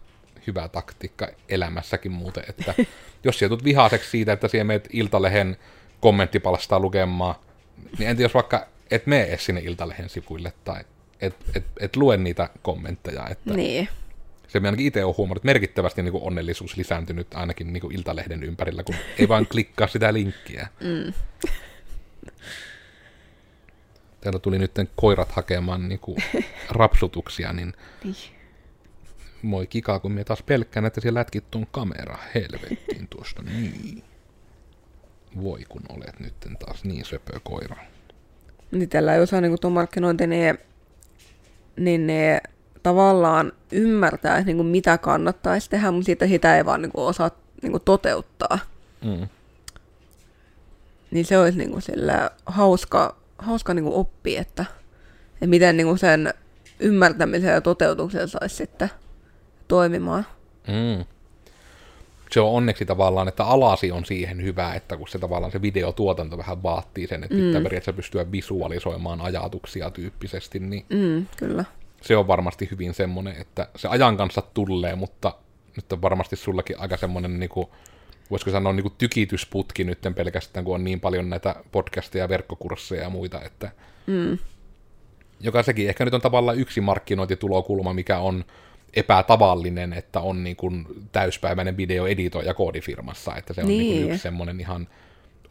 hyvä 0.47 0.67
taktiikka 0.67 1.27
elämässäkin 1.49 2.11
muuten, 2.11 2.43
että 2.49 2.73
jos 3.23 3.39
sieltä 3.39 3.63
vihaseksi 3.63 4.09
siitä, 4.09 4.33
että 4.33 4.47
siellä 4.47 4.63
meet 4.63 4.87
Iltalehen 4.93 5.57
kommenttipalstaa 5.99 6.79
lukemaan, 6.79 7.35
niin 7.97 8.09
en 8.09 8.15
tiedä, 8.15 8.25
jos 8.25 8.33
vaikka 8.33 8.67
et 8.91 9.07
mene 9.07 9.23
edes 9.23 9.45
sinne 9.45 9.61
Iltalehen 9.61 10.09
sivuille 10.09 10.53
tai 10.63 10.83
et, 11.21 11.35
et, 11.55 11.63
et 11.79 11.95
lue 11.95 12.17
niitä 12.17 12.49
kommentteja. 12.61 13.27
Että 13.27 13.53
niin. 13.53 13.89
Se 14.47 14.61
ainakin 14.65 14.85
itse 14.85 15.03
olen 15.03 15.17
huomannut, 15.17 15.37
että 15.37 15.45
merkittävästi 15.45 16.01
niin 16.03 16.11
kuin 16.11 16.23
onnellisuus 16.23 16.77
lisääntynyt 16.77 17.27
ainakin 17.33 17.73
niin 17.73 17.81
kuin 17.81 17.95
Iltalehden 17.95 18.43
ympärillä, 18.43 18.83
kun 18.83 18.95
ei 19.19 19.27
vaan 19.27 19.47
klikkaa 19.47 19.87
sitä 19.87 20.13
linkkiä. 20.13 20.67
Mm. 20.81 21.13
Täällä 24.21 24.39
tuli 24.39 24.59
nyt 24.59 24.71
koirat 24.95 25.31
hakemaan 25.31 25.89
niin 25.89 25.99
kuin 25.99 26.17
rapsutuksia, 26.69 27.53
niin, 27.53 27.73
niin 28.03 28.15
moi 29.41 29.67
kikaa, 29.67 29.99
kun 29.99 30.11
me 30.11 30.23
taas 30.23 30.43
pelkkään, 30.43 30.85
että 30.85 31.01
siellä 31.01 31.19
lätkit 31.19 31.51
tuon 31.51 31.67
kamera 31.71 32.17
helvettiin 32.35 33.07
tuosta. 33.07 33.41
Niin. 33.41 34.03
Voi 35.43 35.63
kun 35.69 35.81
olet 35.89 36.19
nyt 36.19 36.33
taas 36.59 36.83
niin 36.83 37.05
söpö 37.05 37.39
koira. 37.43 37.75
Niin 38.71 38.89
tällä 38.89 39.15
ei 39.15 39.21
osaa 39.21 39.41
niin 39.41 39.59
tuon 39.61 39.73
markkinointi, 39.73 40.27
niin, 40.27 40.57
niin 41.77 42.07
ne 42.07 42.41
tavallaan 42.83 43.51
ymmärtää, 43.71 44.41
niin 44.41 44.57
kuin 44.57 44.67
mitä 44.67 44.97
kannattaisi 44.97 45.69
tehdä, 45.69 45.91
mutta 45.91 46.05
siitä 46.05 46.27
sitä 46.27 46.57
ei 46.57 46.65
vaan 46.65 46.81
niin 46.81 46.91
kuin 46.91 47.05
osaa 47.05 47.31
niin 47.61 47.71
kuin 47.71 47.83
toteuttaa. 47.85 48.59
Mm. 49.05 49.27
Niin 51.11 51.25
se 51.25 51.37
olisi 51.37 51.57
niin 51.57 51.71
kuin 51.71 51.81
sillä 51.81 52.31
hauska, 52.45 53.15
hauska 53.37 53.73
niin 53.73 53.83
kuin 53.83 53.95
oppi, 53.95 54.37
että, 54.37 54.65
että 55.33 55.47
miten 55.47 55.77
niin 55.77 55.87
kuin 55.87 55.97
sen 55.97 56.33
ymmärtämisen 56.79 57.53
ja 57.53 57.61
toteutuksen 57.61 58.27
saisi 58.27 58.55
sitten 58.55 58.89
toimimaan. 59.67 60.25
Mm. 60.67 61.05
Se 62.31 62.39
on 62.39 62.51
onneksi 62.51 62.85
tavallaan, 62.85 63.27
että 63.27 63.43
alasi 63.43 63.91
on 63.91 64.05
siihen 64.05 64.43
hyvä, 64.43 64.73
että 64.73 64.97
kun 64.97 65.07
se 65.07 65.19
tavallaan 65.19 65.51
se 65.51 65.61
videotuotanto 65.61 66.37
vähän 66.37 66.63
vaatii 66.63 67.07
sen, 67.07 67.23
että 67.23 67.35
mm. 67.35 67.41
pitää 67.41 67.61
periaatteessa 67.61 67.93
pystyä 67.93 68.31
visualisoimaan 68.31 69.21
ajatuksia 69.21 69.91
tyyppisesti, 69.91 70.59
niin 70.59 70.85
mm, 70.89 71.25
kyllä. 71.37 71.65
se 72.01 72.17
on 72.17 72.27
varmasti 72.27 72.67
hyvin 72.71 72.93
semmoinen, 72.93 73.35
että 73.41 73.67
se 73.75 73.87
ajan 73.87 74.17
kanssa 74.17 74.41
tulee, 74.53 74.95
mutta 74.95 75.33
nyt 75.75 75.93
on 75.93 76.01
varmasti 76.01 76.35
sullakin 76.35 76.79
aika 76.79 76.97
semmoinen, 76.97 77.39
niin 77.39 77.49
kuin, 77.49 77.67
voisiko 78.31 78.51
sanoa 78.51 78.73
niin 78.73 78.83
kuin 78.83 78.95
tykitysputki 78.97 79.83
nyt 79.83 79.99
pelkästään, 80.15 80.65
kun 80.65 80.75
on 80.75 80.83
niin 80.83 80.99
paljon 80.99 81.29
näitä 81.29 81.55
podcasteja, 81.71 82.29
verkkokursseja 82.29 83.03
ja 83.03 83.09
muita, 83.09 83.41
että 83.41 83.71
mm. 84.07 84.37
joka 85.39 85.63
sekin 85.63 85.89
ehkä 85.89 86.05
nyt 86.05 86.13
on 86.13 86.21
tavallaan 86.21 86.59
yksi 86.59 86.81
markkinointitulokulma, 86.81 87.93
mikä 87.93 88.19
on 88.19 88.45
epätavallinen, 88.93 89.93
että 89.93 90.19
on 90.19 90.43
niin 90.43 90.55
kuin 90.55 90.85
täyspäiväinen 91.11 91.77
videoeditoija 91.77 92.53
koodifirmassa, 92.53 93.35
että 93.35 93.53
se 93.53 93.61
on 93.61 93.67
niin. 93.67 93.79
Niin 93.79 94.01
kuin 94.01 94.11
yksi 94.11 94.23
semmoinen 94.23 94.59
ihan 94.59 94.87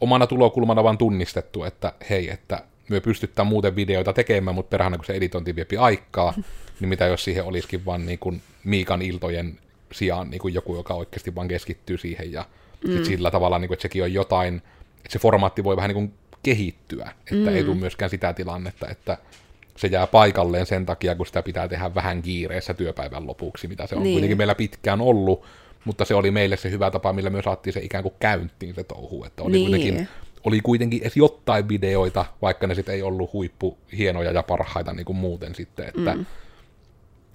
omana 0.01 0.27
tulokulmana 0.27 0.83
vaan 0.83 0.97
tunnistettu, 0.97 1.63
että 1.63 1.93
hei, 2.09 2.29
että 2.29 2.63
me 2.89 2.99
pystytään 2.99 3.47
muuten 3.47 3.75
videoita 3.75 4.13
tekemään, 4.13 4.55
mutta 4.55 4.69
perhana 4.69 4.97
kun 4.97 5.05
se 5.05 5.13
editointi 5.13 5.55
viepi 5.55 5.77
aikaa, 5.77 6.33
niin 6.79 6.89
mitä 6.89 7.05
jos 7.05 7.23
siihen 7.23 7.43
olisikin 7.43 7.85
vaan 7.85 8.05
niin 8.05 8.19
kuin 8.19 8.41
Miikan 8.63 9.01
iltojen 9.01 9.59
sijaan 9.91 10.29
niin 10.29 10.39
kuin 10.39 10.53
joku, 10.53 10.75
joka 10.75 10.93
oikeasti 10.93 11.35
vaan 11.35 11.47
keskittyy 11.47 11.97
siihen 11.97 12.31
ja 12.31 12.45
mm. 12.87 13.03
sillä 13.03 13.31
tavalla, 13.31 13.59
niin 13.59 13.67
kuin, 13.67 13.75
että 13.75 13.81
sekin 13.81 14.03
on 14.03 14.13
jotain, 14.13 14.55
että 14.97 15.09
se 15.09 15.19
formaatti 15.19 15.63
voi 15.63 15.75
vähän 15.75 15.89
niin 15.89 15.95
kuin 15.95 16.13
kehittyä, 16.43 17.11
että 17.31 17.49
mm. 17.49 17.55
ei 17.55 17.63
tule 17.63 17.75
myöskään 17.75 18.09
sitä 18.09 18.33
tilannetta, 18.33 18.87
että 18.89 19.17
se 19.77 19.87
jää 19.87 20.07
paikalleen 20.07 20.65
sen 20.65 20.85
takia, 20.85 21.15
kun 21.15 21.25
sitä 21.25 21.43
pitää 21.43 21.67
tehdä 21.67 21.95
vähän 21.95 22.21
kiireessä 22.21 22.73
työpäivän 22.73 23.27
lopuksi, 23.27 23.67
mitä 23.67 23.87
se 23.87 23.95
on 23.95 24.03
niin. 24.03 24.13
kuitenkin 24.13 24.37
meillä 24.37 24.55
pitkään 24.55 25.01
ollut, 25.01 25.45
mutta 25.85 26.05
se 26.05 26.15
oli 26.15 26.31
meille 26.31 26.57
se 26.57 26.71
hyvä 26.71 26.91
tapa, 26.91 27.13
millä 27.13 27.29
me 27.29 27.41
saatiin 27.41 27.73
se 27.73 27.79
ikään 27.79 28.03
kuin 28.03 28.13
käyntiin 28.19 28.75
se 28.75 28.83
touhu, 28.83 29.23
että 29.23 29.43
oli, 29.43 29.51
niin. 29.51 29.69
kuitenkin, 29.69 30.07
oli 30.43 30.61
kuitenkin 30.61 31.01
edes 31.01 31.17
jotain 31.17 31.69
videoita, 31.69 32.25
vaikka 32.41 32.67
ne 32.67 32.75
sitten 32.75 32.95
ei 32.95 33.01
ollut 33.01 33.33
huippu 33.33 33.77
hienoja 33.97 34.31
ja 34.31 34.43
parhaita 34.43 34.93
niin 34.93 35.05
kuin 35.05 35.17
muuten 35.17 35.55
sitten, 35.55 35.87
että 35.87 36.15
mm. 36.15 36.25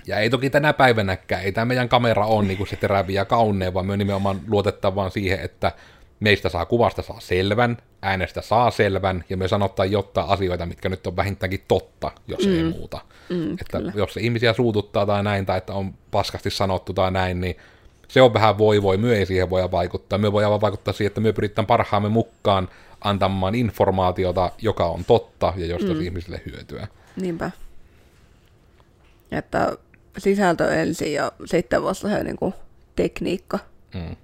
Ja 0.07 0.19
ei 0.19 0.31
toki 0.31 0.51
tänä 0.51 0.73
päivänäkään, 0.73 1.43
ei 1.43 1.53
tämä 1.53 1.65
meidän 1.65 1.89
kamera 1.89 2.27
ole 2.27 2.45
niin 2.45 2.57
kuin 2.57 2.69
se 2.69 2.77
teräviä 2.77 3.21
ja 3.21 3.25
kauneen, 3.25 3.75
vaan 3.75 3.87
me 3.87 3.97
nimenomaan 3.97 4.41
luotettavaan 4.49 5.11
siihen, 5.11 5.41
että 5.41 5.73
meistä 6.23 6.49
saa 6.49 6.67
kuvasta 6.67 7.03
saa 7.03 7.21
selvän, 7.21 7.77
äänestä 8.03 8.43
saa 8.43 8.71
selvän, 8.71 9.25
ja 9.29 9.37
me 9.37 9.49
sanottaa 9.49 9.85
jotain 9.85 10.29
asioita, 10.29 10.67
mitkä 10.67 10.89
nyt 10.89 11.07
on 11.07 11.17
vähintäänkin 11.17 11.65
totta, 11.69 12.11
jos 12.29 12.47
mm. 12.47 12.57
ei 12.57 12.65
muuta. 12.65 13.01
Mm, 13.29 13.53
että 13.53 13.79
kyllä. 13.79 13.93
jos 13.95 14.15
se 14.15 14.21
ihmisiä 14.21 14.53
suututtaa 14.53 15.07
tai 15.07 15.23
näin, 15.23 15.47
tai 15.47 15.59
että 15.59 15.73
on 15.73 15.95
paskasti 16.11 16.51
sanottu 16.51 16.93
tai 16.93 17.11
näin, 17.11 17.41
niin 17.41 17.57
se 18.09 18.23
on 18.23 18.35
vähän 18.35 18.59
voi 18.59 18.83
voi, 18.83 18.97
myö 18.97 19.19
ei 19.19 19.27
siihen 19.27 19.51
voi 19.51 19.71
vaikuttaa. 19.71 20.19
Me 20.19 20.33
voidaan 20.33 20.61
vaikuttaa 20.61 20.95
siihen, 20.95 21.07
että 21.07 21.21
me 21.21 21.33
pyritään 21.33 21.67
parhaamme 21.67 22.09
mukaan 22.09 22.69
antamaan 23.01 23.55
informaatiota, 23.55 24.51
joka 24.59 24.87
on 24.87 25.05
totta 25.05 25.53
ja 25.57 25.67
josta 25.67 25.95
mm. 25.95 26.01
ihmisille 26.01 26.43
hyötyä. 26.47 26.89
Niinpä. 27.17 27.51
Että 29.33 29.77
sisältö 30.19 30.75
ensin 30.75 31.13
ja 31.13 31.33
sitten 31.45 31.83
vasta 31.83 32.09
se 32.09 32.25
niin 32.25 32.37
kuin 32.37 32.55
tekniikka. 32.97 33.59
Mm 33.95 34.17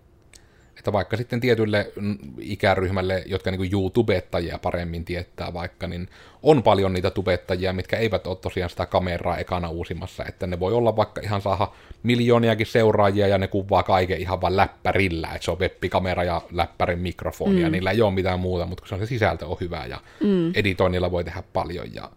että 0.79 0.93
vaikka 0.93 1.17
sitten 1.17 1.41
tietylle 1.41 1.93
ikäryhmälle, 2.41 3.23
jotka 3.27 3.51
niin 3.51 3.73
YouTubettajia 3.73 4.59
paremmin 4.59 5.05
tietää 5.05 5.53
vaikka, 5.53 5.87
niin 5.87 6.09
on 6.43 6.63
paljon 6.63 6.93
niitä 6.93 7.11
tubettajia, 7.11 7.73
mitkä 7.73 7.97
eivät 7.97 8.27
ole 8.27 8.37
tosiaan 8.37 8.71
sitä 8.71 8.87
kameraa 8.87 9.39
ekana 9.39 9.69
uusimassa, 9.69 10.25
että 10.29 10.47
ne 10.47 10.61
voi 10.61 10.73
olla 10.73 10.97
vaikka 10.97 11.21
ihan 11.21 11.43
saada 11.43 11.69
miljooniakin 12.03 12.67
seuraajia 12.67 13.27
ja 13.27 13.39
ne 13.39 13.49
kuvaa 13.49 13.83
kaiken 13.83 14.21
ihan 14.21 14.41
vain 14.41 14.57
läppärillä, 14.57 15.29
että 15.35 15.45
se 15.45 15.51
on 15.51 15.59
webbikamera 15.59 16.25
ja 16.25 16.43
läppärin 16.51 16.99
mikrofoni 16.99 17.55
mm. 17.55 17.61
ja 17.61 17.71
niillä 17.71 17.91
ei 17.91 18.03
ole 18.03 18.15
mitään 18.15 18.41
muuta, 18.41 18.67
mutta 18.67 18.83
kun 18.83 18.89
se, 18.89 18.95
on 18.95 19.01
se 19.01 19.07
sisältö 19.07 19.47
on 19.47 19.57
hyvä 19.61 19.87
ja 19.87 20.01
mm. 20.21 20.53
editoinnilla 20.55 21.11
voi 21.11 21.25
tehdä 21.25 21.43
paljon 21.53 21.95
ja 21.95 22.11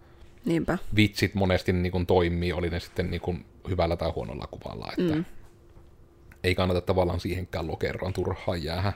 Niinpä. 0.46 0.78
vitsit 0.96 1.36
monesti 1.36 1.74
niin 1.74 1.92
kuin 1.92 2.06
toimii, 2.06 2.54
oli 2.54 2.70
ne 2.70 2.80
sitten 2.80 3.12
niin 3.12 3.22
kuin 3.22 3.46
hyvällä 3.70 3.96
tai 3.96 4.10
huonolla 4.10 4.48
kuvalla, 4.52 4.94
että 4.98 5.16
mm. 5.16 5.26
Ei 6.44 6.56
kannata 6.56 6.82
tavallaan 6.82 7.20
siihenkään 7.20 7.68
lokeroon 7.68 8.14
turhaan 8.14 8.64
jäädä. 8.64 8.94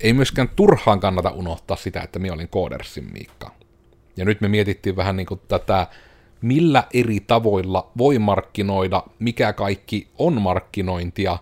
Ei 0.00 0.12
myöskään 0.12 0.48
turhaan 0.56 1.00
kannata 1.00 1.30
unohtaa 1.30 1.76
sitä, 1.76 2.00
että 2.00 2.18
minä 2.18 2.34
olin 2.34 2.48
Koodersin 2.48 3.12
Miikka. 3.12 3.50
Ja 4.16 4.24
nyt 4.24 4.40
me 4.40 4.48
mietittiin 4.48 4.96
vähän 4.96 5.16
niin 5.16 5.26
kuin 5.26 5.40
tätä, 5.48 5.86
millä 6.42 6.84
eri 6.94 7.20
tavoilla 7.20 7.90
voi 7.98 8.18
markkinoida, 8.18 9.02
mikä 9.18 9.52
kaikki 9.52 10.08
on 10.18 10.42
markkinointia, 10.42 11.38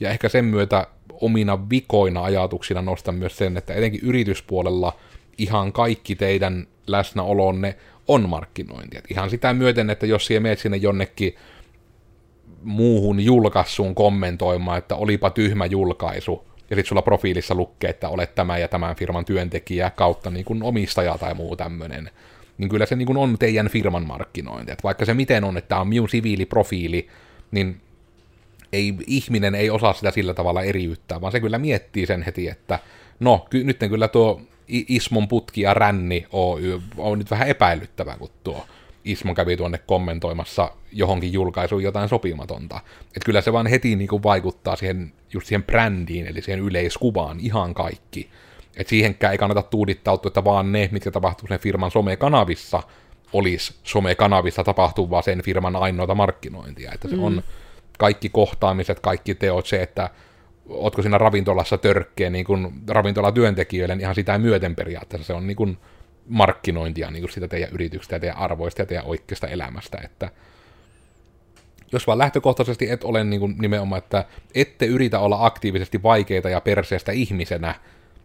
ja 0.00 0.10
ehkä 0.10 0.28
sen 0.28 0.44
myötä 0.44 0.86
omina 1.20 1.70
vikoina 1.70 2.24
ajatuksina 2.24 2.82
nostan 2.82 3.14
myös 3.14 3.36
sen, 3.36 3.56
että 3.56 3.74
etenkin 3.74 4.00
yrityspuolella 4.02 4.92
ihan 5.38 5.72
kaikki 5.72 6.16
teidän 6.16 6.66
läsnäolonne 6.86 7.76
on 8.08 8.28
markkinointi. 8.28 8.98
Et 8.98 9.10
ihan 9.10 9.30
sitä 9.30 9.54
myöten, 9.54 9.90
että 9.90 10.06
jos 10.06 10.26
siellä 10.26 10.42
menet 10.42 10.58
sinne 10.58 10.76
jonnekin 10.76 11.34
muuhun 12.64 13.20
julkaisuun 13.20 13.94
kommentoimaan, 13.94 14.78
että 14.78 14.96
olipa 14.96 15.30
tyhmä 15.30 15.66
julkaisu, 15.66 16.44
ja 16.70 16.76
sitten 16.76 16.88
sulla 16.88 17.02
profiilissa 17.02 17.54
lukee, 17.54 17.90
että 17.90 18.08
olet 18.08 18.34
tämä 18.34 18.58
ja 18.58 18.68
tämän 18.68 18.96
firman 18.96 19.24
työntekijä 19.24 19.90
kautta 19.90 20.30
niin 20.30 20.44
kuin 20.44 20.62
omistaja 20.62 21.18
tai 21.18 21.34
muu 21.34 21.56
tämmöinen, 21.56 22.10
niin 22.58 22.68
kyllä 22.68 22.86
se 22.86 22.96
niin 22.96 23.06
kuin 23.06 23.18
on 23.18 23.38
teidän 23.38 23.68
firman 23.68 24.06
markkinointi. 24.06 24.72
Et 24.72 24.84
vaikka 24.84 25.04
se 25.04 25.14
miten 25.14 25.44
on, 25.44 25.56
että 25.56 25.68
tämä 25.68 25.80
on 25.80 25.88
minun 25.88 26.08
siviiliprofiili, 26.08 27.08
niin 27.50 27.80
ei, 28.72 28.94
ihminen 29.06 29.54
ei 29.54 29.70
osaa 29.70 29.92
sitä 29.92 30.10
sillä 30.10 30.34
tavalla 30.34 30.62
eriyttää, 30.62 31.20
vaan 31.20 31.32
se 31.32 31.40
kyllä 31.40 31.58
miettii 31.58 32.06
sen 32.06 32.22
heti, 32.22 32.48
että 32.48 32.78
no, 33.20 33.46
ky- 33.50 33.64
nyt 33.64 33.78
kyllä 33.78 34.08
tuo 34.08 34.40
Ismon 34.68 35.28
putki 35.28 35.60
ja 35.60 35.74
ränni 35.74 36.26
Oy 36.32 36.80
on 36.96 37.18
nyt 37.18 37.30
vähän 37.30 37.48
epäilyttävä, 37.48 38.16
kun 38.18 38.30
tuo 38.44 38.66
Ismo 39.04 39.34
kävi 39.34 39.56
tuonne 39.56 39.78
kommentoimassa 39.78 40.70
johonkin 40.92 41.32
julkaisuun 41.32 41.82
jotain 41.82 42.08
sopimatonta. 42.08 42.80
Että 43.06 43.24
kyllä 43.24 43.40
se 43.40 43.52
vaan 43.52 43.66
heti 43.66 43.96
niin 43.96 44.08
kuin 44.08 44.22
vaikuttaa 44.22 44.76
siihen, 44.76 45.12
just 45.32 45.46
siihen 45.46 45.62
brändiin, 45.62 46.26
eli 46.26 46.42
siihen 46.42 46.60
yleiskuvaan 46.60 47.40
ihan 47.40 47.74
kaikki. 47.74 48.30
Että 48.76 48.90
siihenkään 48.90 49.32
ei 49.32 49.38
kannata 49.38 49.62
tuudittautua, 49.62 50.28
että 50.28 50.44
vaan 50.44 50.72
ne, 50.72 50.88
mitkä 50.92 51.10
tapahtuu 51.10 51.48
sen 51.48 51.60
firman 51.60 51.90
somekanavissa, 51.90 52.82
olisi 53.32 53.74
somekanavissa 53.82 54.64
tapahtuvaa 54.64 55.22
sen 55.22 55.42
firman 55.42 55.76
ainoata 55.76 56.14
markkinointia. 56.14 56.92
Että 56.92 57.08
se 57.08 57.16
mm. 57.16 57.22
on 57.22 57.42
kaikki 57.98 58.28
kohtaamiset, 58.28 59.00
kaikki 59.00 59.34
teot, 59.34 59.66
se, 59.66 59.82
että 59.82 60.10
ootko 60.68 61.02
siinä 61.02 61.18
ravintolassa 61.18 61.78
törkkeen 61.78 62.32
niin 62.32 62.44
kuin 62.44 62.72
ravintolatyöntekijöille, 62.88 63.94
niin 63.94 64.02
ihan 64.02 64.14
sitä 64.14 64.38
myöten 64.38 64.76
periaatteessa 64.76 65.26
se 65.26 65.32
on 65.32 65.46
niin 65.46 65.56
kuin 65.56 65.78
markkinointia 66.28 67.10
niin 67.10 67.22
kuin 67.22 67.32
sitä 67.32 67.48
teidän 67.48 67.70
yrityksestä 67.72 68.16
ja 68.16 68.20
teidän 68.20 68.38
arvoista 68.38 68.82
ja 68.82 68.86
teidän 68.86 69.06
oikeasta 69.06 69.48
elämästä, 69.48 69.98
että 70.04 70.30
jos 71.92 72.06
vaan 72.06 72.18
lähtökohtaisesti 72.18 72.90
et 72.90 73.04
ole 73.04 73.24
niin 73.24 73.40
kuin 73.40 73.56
nimenomaan, 73.58 73.98
että 73.98 74.24
ette 74.54 74.86
yritä 74.86 75.18
olla 75.18 75.46
aktiivisesti 75.46 76.02
vaikeita 76.02 76.48
ja 76.48 76.60
perseestä 76.60 77.12
ihmisenä, 77.12 77.74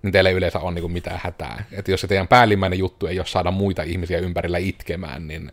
niin 0.02 0.12
teillä 0.12 0.30
ei 0.30 0.36
yleensä 0.36 0.60
ole 0.60 0.74
niin 0.74 0.82
kuin 0.82 0.94
mitään 0.94 1.20
hätää. 1.24 1.64
Että 1.72 1.92
jos 1.92 2.02
se 2.02 2.08
teidän 2.08 2.28
päällimmäinen 2.28 2.80
juttu 2.80 3.08
ei 3.08 3.20
ole 3.20 3.26
saada 3.26 3.52
muita 3.52 3.84
ihmisiä 3.84 4.20
ympärillä 4.20 4.58
itkemään, 4.58 5.28
niin 5.28 5.52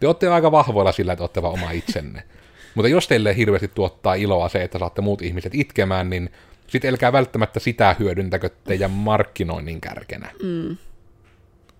te 0.00 0.06
olette 0.06 0.28
aika 0.28 0.52
vahvoilla 0.52 0.92
sillä, 0.92 1.12
että 1.12 1.22
olette 1.22 1.42
vaan 1.42 1.54
oma 1.54 1.70
itsenne. 1.70 2.22
Mutta 2.74 2.88
jos 2.88 3.08
teille 3.08 3.36
hirveästi 3.36 3.68
tuottaa 3.68 4.14
iloa 4.14 4.48
se, 4.48 4.62
että 4.62 4.78
saatte 4.78 5.02
muut 5.02 5.22
ihmiset 5.22 5.54
itkemään, 5.54 6.10
niin 6.10 6.30
sitten 6.66 6.90
älkää 6.90 7.12
välttämättä 7.12 7.60
sitä 7.60 7.96
hyödyntäkö 7.98 8.50
teidän 8.64 8.90
markkinoinnin 8.90 9.80
kärkenä. 9.80 10.30
Mm. 10.42 10.76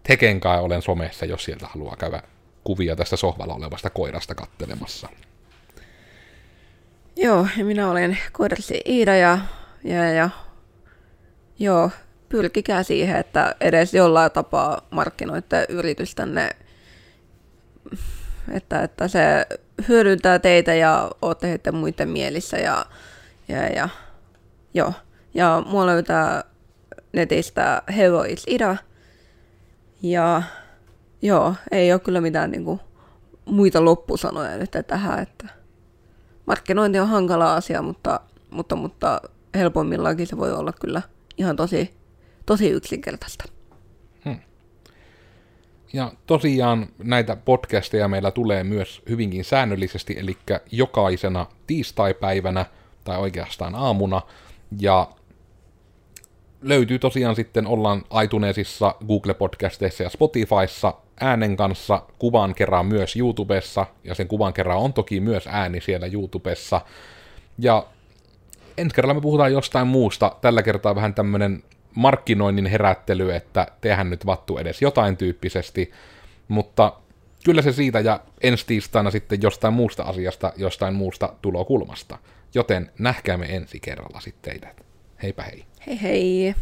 Tekenkai 0.09 0.61
olen 0.61 0.83
somessa, 0.83 1.27
jos 1.27 1.45
sieltä 1.45 1.67
haluaa 1.67 1.97
käydä 1.97 2.23
kuvia 2.65 2.97
tästä 2.97 3.17
sohvalla 3.17 3.55
olevasta 3.55 3.91
koirasta 3.91 4.35
kattelemassa. 4.35 5.09
Joo, 7.17 7.47
ja 7.57 7.65
minä 7.65 7.91
olen 7.91 8.19
koirasi 8.33 8.81
Iida 8.87 9.17
ja, 9.17 9.39
ja, 9.85 10.13
ja 10.13 10.31
joo, 11.59 11.91
pyrkikää 12.29 12.83
siihen, 12.83 13.17
että 13.17 13.55
edes 13.61 13.95
jollain 13.95 14.33
tapaa 14.33 14.87
markkinoitte 14.91 15.67
yritystänne, 15.69 16.51
että, 18.53 18.83
että 18.83 19.09
se 19.09 19.47
hyödyntää 19.89 20.39
teitä 20.39 20.75
ja 20.75 21.11
olette 21.23 21.49
heitä 21.49 21.73
muiden 21.73 22.09
mielissä 22.09 22.57
ja, 22.57 22.87
ja, 23.49 23.67
ja 23.69 23.89
joo. 24.75 24.93
Ja 25.35 25.63
mua 25.67 25.87
löytää 25.87 26.45
netistä 27.13 27.83
Hello 27.97 28.23
is 28.23 28.45
Ida. 28.47 28.77
Ja 30.03 30.43
joo, 31.23 31.55
ei 31.71 31.93
ole 31.93 32.01
kyllä 32.01 32.21
mitään 32.21 32.51
niinku 32.51 32.81
muita 33.45 33.85
loppusanoja 33.85 34.57
nyt 34.57 34.71
tähän, 34.87 35.19
että 35.19 35.49
markkinointi 36.47 36.99
on 36.99 37.09
hankala 37.09 37.55
asia, 37.55 37.83
mutta, 37.83 38.21
mutta, 38.51 38.77
mutta 38.77 39.21
helpommillaankin 39.55 40.27
se 40.27 40.37
voi 40.37 40.53
olla 40.53 40.73
kyllä 40.73 41.03
ihan 41.39 41.57
tosi, 41.57 41.95
tosi 42.47 42.71
yksinkertaista. 42.71 43.45
Ja 45.93 46.13
tosiaan 46.27 46.89
näitä 46.99 47.37
podcasteja 47.37 48.09
meillä 48.09 48.31
tulee 48.31 48.65
myös 48.65 49.03
hyvinkin 49.09 49.45
säännöllisesti, 49.45 50.15
eli 50.19 50.37
jokaisena 50.73 51.47
tiistaipäivänä 51.67 52.67
tai 53.05 53.19
oikeastaan 53.19 53.75
aamuna. 53.75 54.23
Ja 54.81 55.09
löytyy 56.63 56.99
tosiaan 56.99 57.37
sitten, 57.37 57.67
ollaan 57.67 58.03
iTunesissa, 58.25 58.95
Google 59.07 59.35
Podcasteissa 59.35 60.03
ja 60.03 60.11
Spotifyssa 60.11 60.95
äänen 61.21 61.57
kanssa, 61.57 62.03
kuvan 62.19 62.55
kerran 62.55 62.87
myös 62.87 63.17
YouTubessa, 63.17 63.87
ja 64.05 64.15
sen 64.15 64.29
kuvan 64.29 64.53
kerran 64.53 64.79
on 64.79 64.93
toki 64.93 65.21
myös 65.21 65.47
ääni 65.47 65.81
siellä 65.81 66.07
YouTubessa. 66.07 66.81
Ja 67.59 67.87
ensi 68.79 68.95
kerralla 68.95 69.15
me 69.15 69.21
puhutaan 69.21 69.53
jostain 69.53 69.87
muusta, 69.87 70.37
tällä 70.41 70.63
kertaa 70.63 70.95
vähän 70.95 71.15
tämmönen 71.15 71.63
markkinoinnin 71.95 72.67
herättely, 72.67 73.33
että 73.33 73.67
tehän 73.81 74.11
nyt 74.11 74.27
vattu 74.27 74.59
edes 74.59 74.83
jotain 74.83 75.17
tyyppisesti, 75.17 75.93
mutta 76.49 76.93
kyllä 77.45 77.63
se 77.63 77.73
siitä 77.73 78.01
ja 78.01 78.21
ensi 78.43 78.67
tiistaina 78.67 79.11
sitten 79.11 79.43
jostain 79.43 79.75
muusta 79.75 80.03
asiasta, 80.03 80.53
jostain 80.57 80.95
muusta 80.95 81.33
tulokulmasta. 81.43 82.19
Joten 82.55 82.91
nähkäämme 82.99 83.47
ensi 83.47 83.81
kerralla 83.81 84.21
sitten 84.21 84.53
teidät. 84.53 84.87
Heipä 85.23 85.43
hei. 85.43 85.68
Hei 85.89 85.97
hei. 85.97 86.55